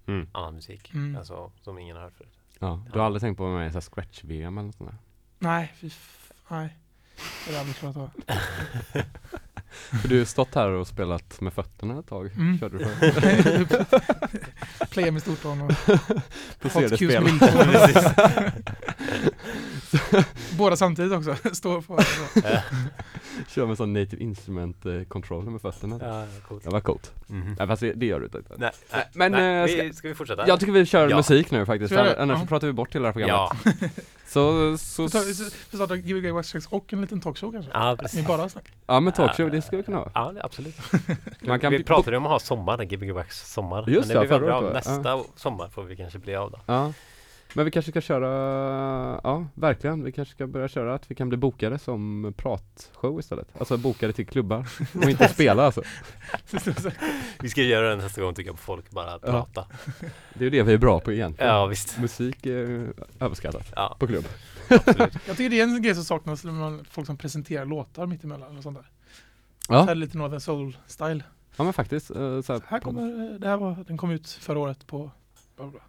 [0.07, 0.27] Mm.
[0.31, 0.93] annan musik.
[0.93, 1.17] Mm.
[1.17, 2.37] Alltså, som ingen har hört förut.
[2.59, 2.85] ja.
[2.93, 4.97] Du har aldrig tänkt på att vara med i scratch-VM eller något sånt där?
[5.39, 5.89] nej, fy
[6.47, 6.77] nej.
[7.47, 8.09] Det hade jag aldrig klarat av.
[10.01, 12.59] För du har stått här och spelat med fötterna ett tag, Mm.
[12.59, 14.85] körde du för?
[14.91, 15.71] Playa med stortån och
[16.61, 17.23] hot cues spel.
[17.23, 17.49] med lilltån.
[20.57, 21.35] Båda samtidigt också.
[21.55, 21.99] Står på.
[23.49, 25.99] Kör med sån native instrument eh, controller med fötterna.
[26.01, 26.63] Ja, coolt.
[26.63, 27.11] Det var coolt.
[27.27, 27.55] Mhm.
[27.59, 28.41] Nej fast det, det gör du inte.
[28.57, 29.79] Nej, nej, Men, nej.
[29.79, 30.47] eh, vi, ska vi fortsätta?
[30.47, 31.15] Jag tycker vi kör Ja.
[31.17, 32.45] musik nu faktiskt, Ska annars Ja.
[32.47, 33.81] pratar vi bort hela det här programmet.
[33.83, 33.89] Ja,
[34.27, 35.33] Så, så, Vi
[35.77, 37.71] startar Gbg Wax Tracks och en liten talkshow kanske.
[37.73, 38.27] ja precis.
[38.27, 38.71] bara snack.
[38.87, 40.11] ja men talkshow, det ska vi kunna ha.
[40.13, 40.75] Ja, absolut.
[41.41, 43.89] Man kan vi pratade ju om att ha sommar, Gbg Wax sommar.
[43.89, 44.59] Just men det, det förra bra.
[44.59, 44.73] året?
[44.73, 46.59] Nästa sommar får vi kanske bli av då.
[46.65, 46.93] Ja.
[47.55, 48.27] Men vi kanske ska köra,
[49.23, 53.47] ja verkligen, vi kanske ska börja köra att vi kan bli bokade som pratshow istället.
[53.59, 55.81] Alltså bokade till klubbar och inte spela alltså.
[57.39, 59.65] Vi ska göra det nästa gång tycker jag på folk, bara prata.
[60.33, 61.51] Det är ju det vi är bra på egentligen.
[61.53, 61.99] Ja, visst.
[61.99, 64.25] Musik är överskattat Ja, på klubb.
[64.69, 65.13] absolut.
[65.27, 68.23] Jag tycker det är en grej som saknas när man, folk som presenterar låtar mitt
[68.23, 68.89] emellan och sånt där.
[69.69, 71.23] Ja, Så här lite Northern Soul-style.
[71.55, 72.11] ja men faktiskt.
[72.11, 75.11] eh, Så här, Här kommer, det här var, den kom ut förra året på
[75.57, 75.79] bla bla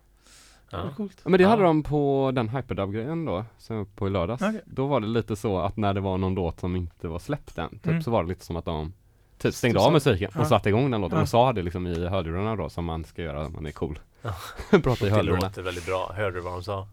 [0.72, 0.90] Ja.
[0.96, 1.20] coolt.
[1.24, 1.48] Ja, men det Ja.
[1.48, 4.42] hade de på den hyperdub-grejen då, som var på i lördags.
[4.42, 4.60] Okej.
[4.66, 7.58] Då var det lite så att när det var någon låt som inte var släppt
[7.58, 8.02] än, typ, Mm.
[8.02, 8.92] så var det lite som att de
[9.38, 11.22] typ stängde av musiken och satte igång den låten Ja.
[11.22, 13.98] och sa det liksom i hörlurarna då som man ska göra när man är cool.
[14.22, 14.34] Ja.
[14.70, 15.46] Prata i Det hörlurarna.
[15.46, 16.12] låter väldigt bra.
[16.16, 16.88] Hörde du vad de sa?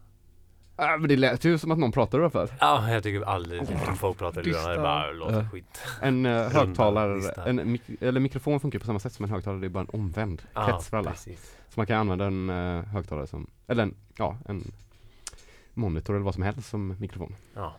[0.81, 2.49] Ja, men det lät ju som att någon pratade då för.
[2.59, 3.61] Ja, jag tycker aldrig
[3.95, 4.69] folk pratar i lurarna.
[4.73, 5.49] Det bara låter Ja.
[5.49, 5.81] skit.
[6.01, 9.67] En uh, högtalare, en mik- eller mikrofon funkar på samma sätt som en högtalare, det
[9.67, 11.11] är bara en omvänd krets för alla.
[11.11, 11.55] precis.
[11.69, 14.71] Så man kan använda en uh, högtalare som, eller en, ja, en
[15.73, 17.35] monitor eller vad som helst som mikrofon.
[17.55, 17.75] Ja.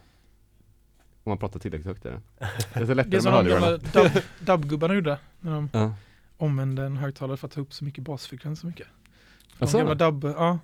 [1.25, 2.23] Om man pratar tillräckligt högt i den.
[2.75, 4.09] Det är så lättare Det är som med de gamla hörlurarna.
[4.11, 5.19] dub- dubbgubbarna gjorde.
[5.41, 5.95] När de Ja.
[6.37, 8.87] omvände en högtalare för att ta upp så mycket basfrekvens så mycket.
[9.59, 9.79] De Asså?
[9.79, 10.59] gamla dubb, ja.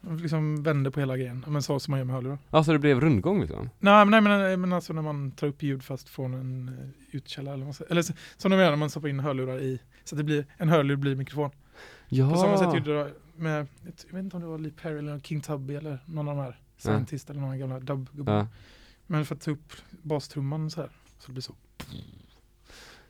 [0.00, 1.44] De liksom vände på hela grejen.
[1.48, 2.38] Men så som man gör med hörlurar.
[2.50, 3.70] Alltså det blev rundgång liksom?
[3.78, 6.88] Nej men, nej, men, men alltså när man tar upp ljud fast från en uh,
[7.16, 7.90] utkälla eller vad man säger.
[7.90, 9.80] Eller så- som de gör när man stoppar in hörlurar i.
[10.04, 11.50] Så att det blir, en hörlur blir mikrofon.
[12.12, 12.30] Ja!
[12.30, 13.10] På samma sätt gjorde de
[13.42, 16.36] med, jag vet inte om det var Lee Perry eller King Tubby eller någon av
[16.36, 16.58] de här.
[16.78, 18.32] Scientist eller någon gamla dubbgubbar.
[18.34, 18.46] Ja.
[19.06, 19.72] Men för att ta upp
[20.02, 20.90] bastrumman så här.
[21.18, 21.54] Så det blir så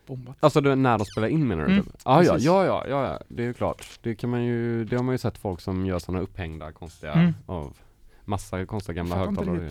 [0.07, 0.37] bombat.
[0.41, 1.73] Alltså det, när de spelar in menar du?
[1.73, 1.87] Mm?
[2.03, 3.99] Ah, ja, ja, ja, ja, ja, det är ju klart.
[4.03, 7.13] Det kan man ju, det har man ju sett folk som gör sådana upphängda konstiga
[7.13, 7.33] Mm.
[7.47, 7.77] av
[8.25, 9.71] massa konstiga gamla Jag högtalare.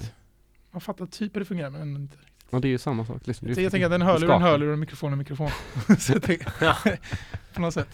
[0.72, 2.45] Man fattar typ hur det fungerar men inte riktigt.
[2.49, 3.47] Ja det är ju samma sak liksom.
[3.47, 5.49] Ju- jag tänker att en hörlur är en hörlur och en mikrofon är en mikrofon.
[5.99, 6.76] så jag tänker, Ja.
[7.53, 7.89] på något sätt.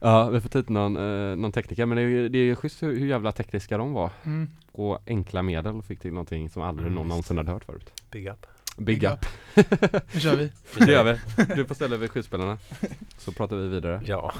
[0.00, 2.82] Ja, vi får ta hit någon, eh, någon tekniker, men det är det är schysst
[2.82, 4.10] hur, hur jävla tekniska de var.
[4.24, 4.48] Mm.
[4.72, 8.02] Och enkla medel och fick till någonting som aldrig Mm, någon någonsin hade hört förut.
[8.10, 8.46] Big up.
[8.76, 9.26] Big, Big up.
[10.14, 10.52] Nu kör vi.
[10.86, 11.44] Det gör vi.
[11.54, 12.58] Du får ställa över skyddsspelarna.
[13.18, 14.02] Så pratar vi vidare.
[14.04, 14.32] Ja,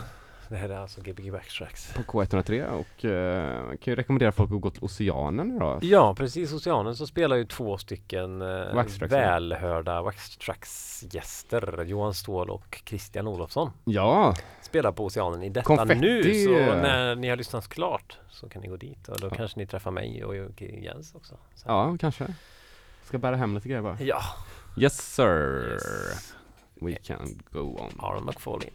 [0.48, 1.92] det här är alltså Gbg Backtracks.
[1.94, 5.84] På K103 och eh, kan ju rekommendera folk att gå till Oceanen idag.
[5.84, 6.52] Ja, precis.
[6.52, 9.18] Oceanen så spelar ju två stycken eh, Waxtracks, ja.
[9.18, 11.84] välhörda Waxtracks-gäster.
[11.84, 13.70] Johan Ståhl och Christian Olofsson.
[13.84, 16.00] Ja, Spelar på Oceanen i detta Konfetti.
[16.00, 16.22] nu.
[16.44, 19.08] Så när ni har lyssnat klart så kan ni gå dit.
[19.08, 19.34] Och då Ja.
[19.36, 21.34] kanske ni träffar mig och Jens också.
[21.54, 21.68] Så.
[21.68, 22.26] ja kanske.
[23.04, 23.96] Ska bära hem lite grejer bara.
[24.00, 24.20] Ja.
[24.78, 25.72] Yes sir.
[25.72, 26.34] Yes.
[26.80, 27.90] We can go on.
[28.00, 28.70] Aron McFarlane.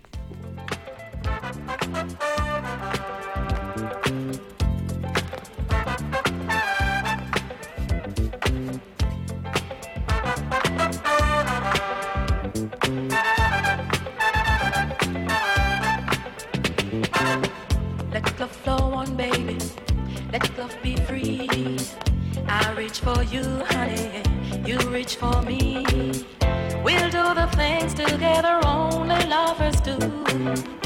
[27.96, 30.83] Together only lovers do.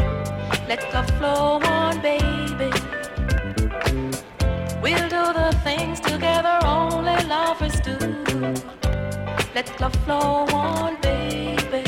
[0.68, 2.70] Let love flow on, baby.
[4.82, 7.98] We'll do the things together only lovers do.
[9.56, 11.84] Let love flow on, baby.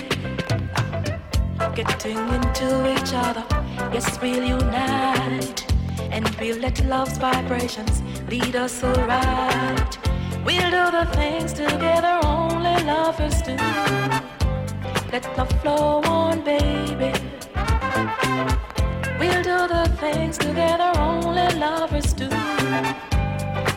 [1.76, 3.46] Getting into each other,
[3.92, 5.66] yes, we'll unite.
[6.10, 9.98] And we'll let love's vibrations lead us so right.
[10.46, 13.58] We'll do the things together only lovers do.
[15.12, 17.12] Let love flow on, baby.
[20.00, 22.30] Things together only lovers do.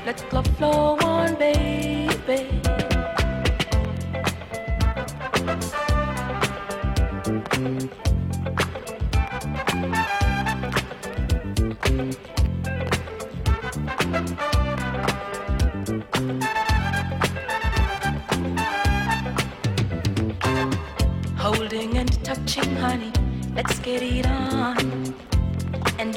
[0.06, 2.60] Let love flow on, baby.
[21.36, 23.12] Holding and touching, honey,
[23.56, 25.01] let's get it on.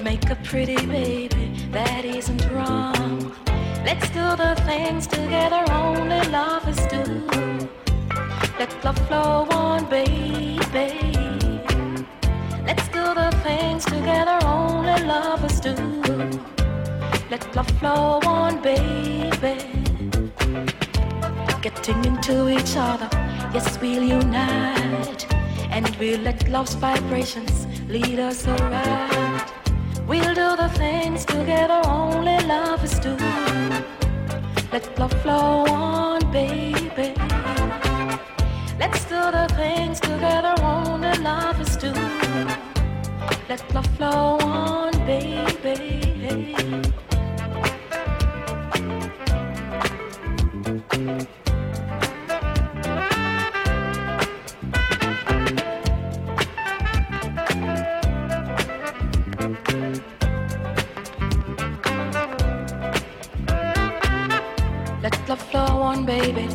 [0.06, 3.36] Make a pretty baby, that isn't wrong.
[3.84, 7.02] Let's do the things together only lovers do.
[8.60, 10.90] Let love flow on, baby.
[12.68, 15.74] Let's do the things together only lovers do.
[17.32, 19.58] Let love flow on, baby.
[21.64, 23.10] Getting into each other,
[23.56, 25.26] yes, we'll unite.
[25.72, 29.55] And we'll let love's vibrations lead us alright.
[30.08, 33.18] We'll do the things together only lovers do.
[34.72, 37.14] Let love flow on, baby.
[38.80, 41.92] Let's do the things together only lovers do.
[43.50, 46.06] Let love flow on, baby.
[65.96, 66.48] On, baby.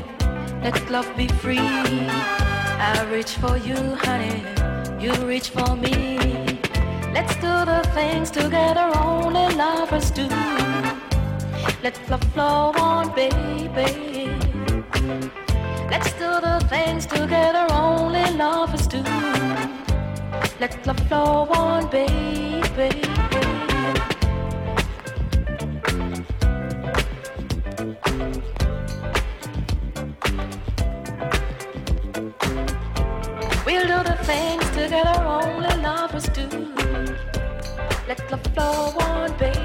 [0.63, 1.59] Let love be free.
[1.59, 4.43] I reach for you, honey.
[5.03, 6.19] You reach for me.
[7.15, 10.29] Let's do the things together only lovers do.
[11.83, 14.31] Let love flow on, baby.
[15.91, 19.03] Let's do the things together only lovers do.
[20.61, 23.60] Let love flow on, baby.
[34.25, 36.49] Things together only lovers do.
[38.09, 39.60] Let the flow on, baby.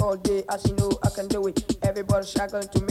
[0.00, 0.44] all day.
[0.48, 1.76] I see no, I can do it.
[1.82, 2.85] Everybody struggling to.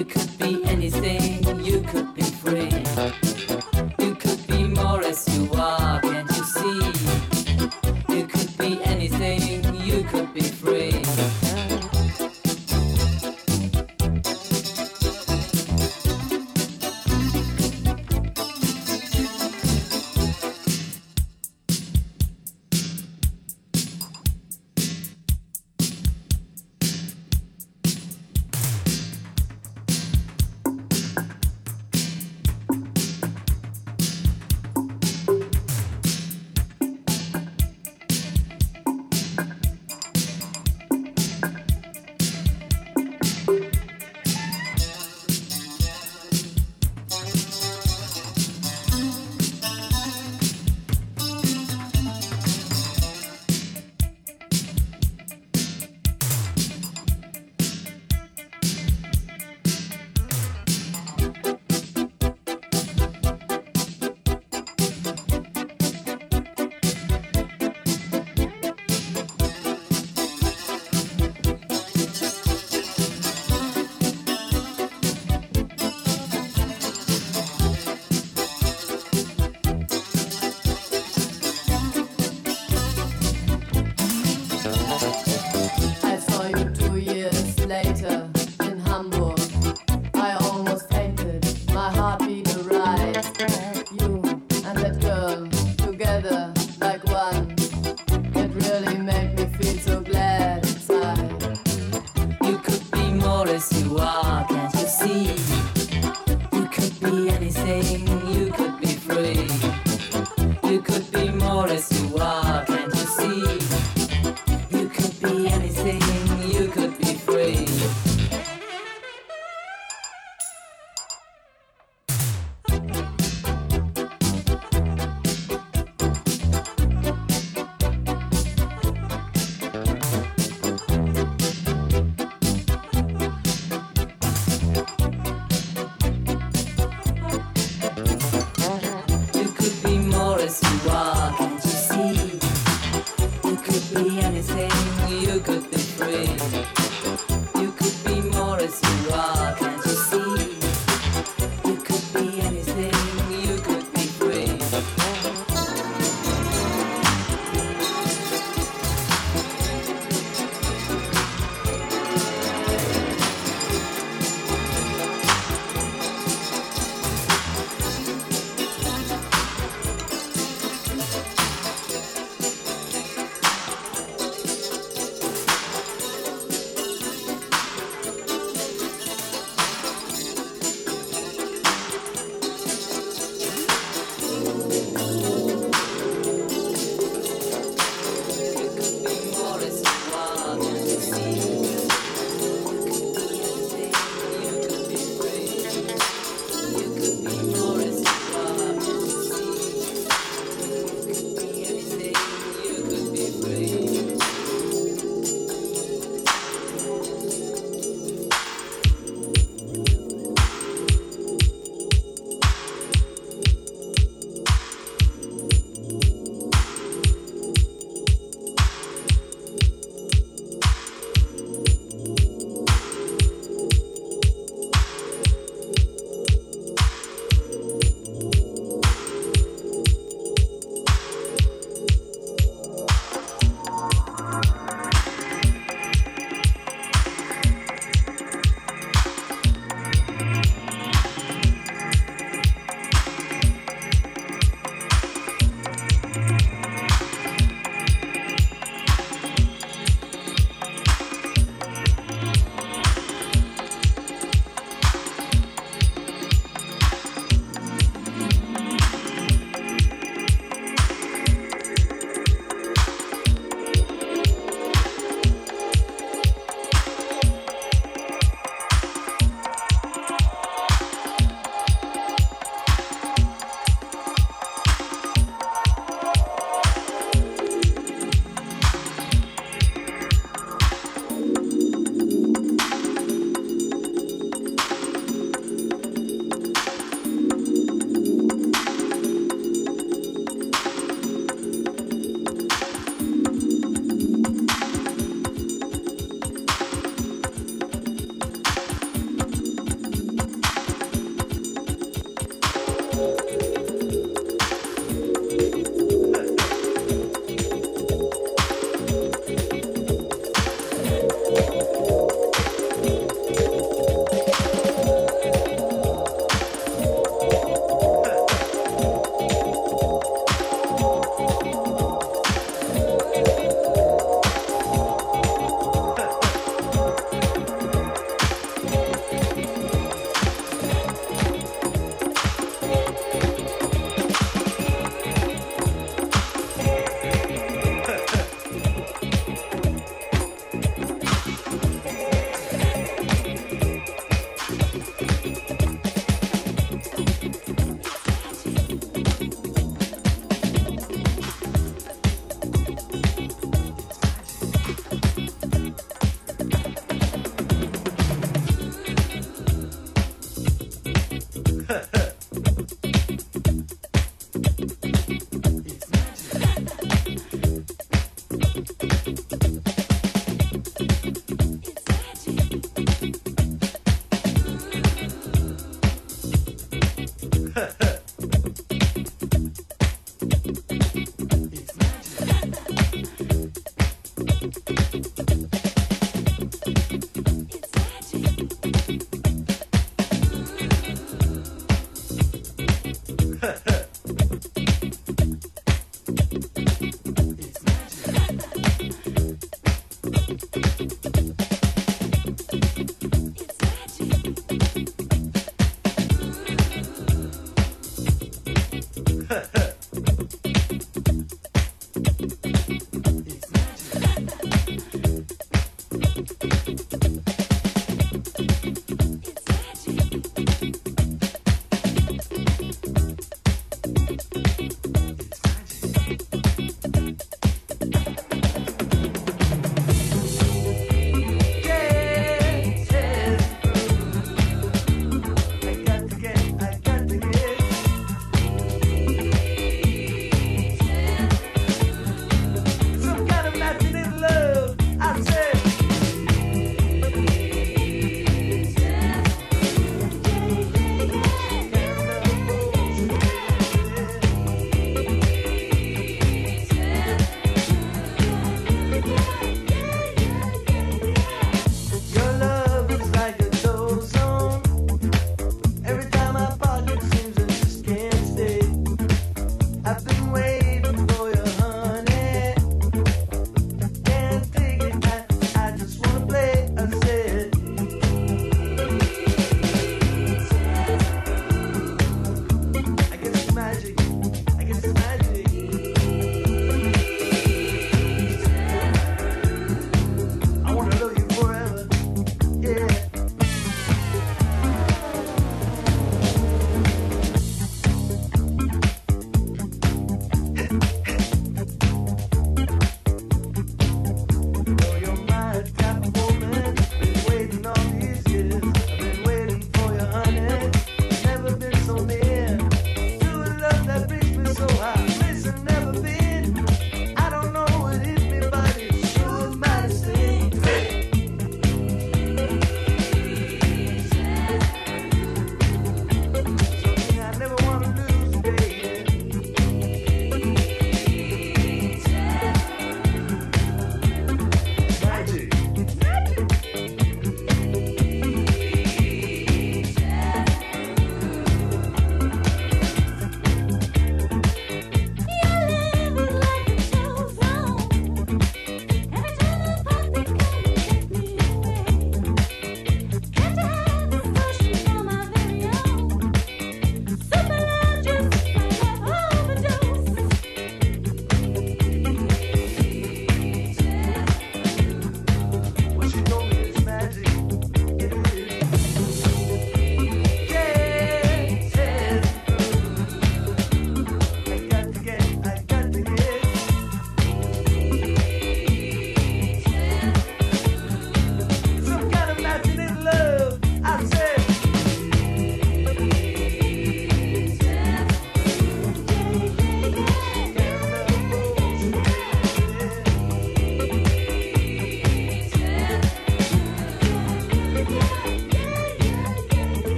[0.00, 0.29] You could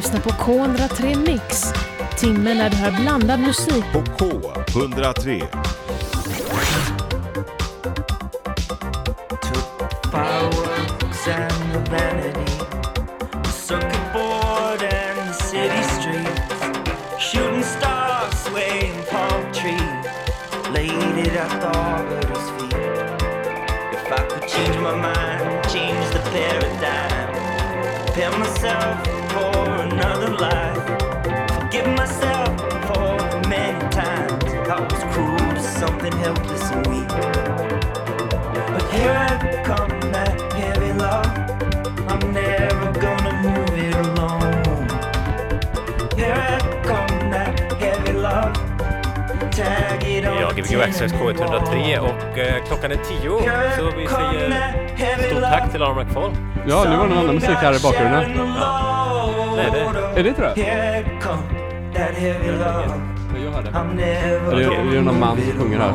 [0.00, 1.72] lyssnar på K103 Mix.
[2.18, 3.84] Timmen när du hör blandad musik.
[3.92, 5.59] På K103.
[50.82, 53.30] Access K103 och eh, klockan är 10
[53.76, 56.30] så vi säger stort tack till Aron McFall.
[56.68, 58.24] Ja, nu var det någon annan musik här i bakgrunden.
[59.56, 60.62] Nej, det Är det inte det?
[61.94, 63.00] Heavy love.
[63.44, 63.70] Jag hörde.
[64.56, 65.92] Det är, det är någon man som sjunger här.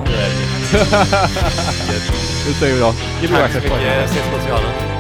[2.48, 2.94] Nu säger vi då.
[3.38, 3.72] Tack så mycket.
[3.72, 4.04] K103.
[4.04, 4.95] Ses på socialen.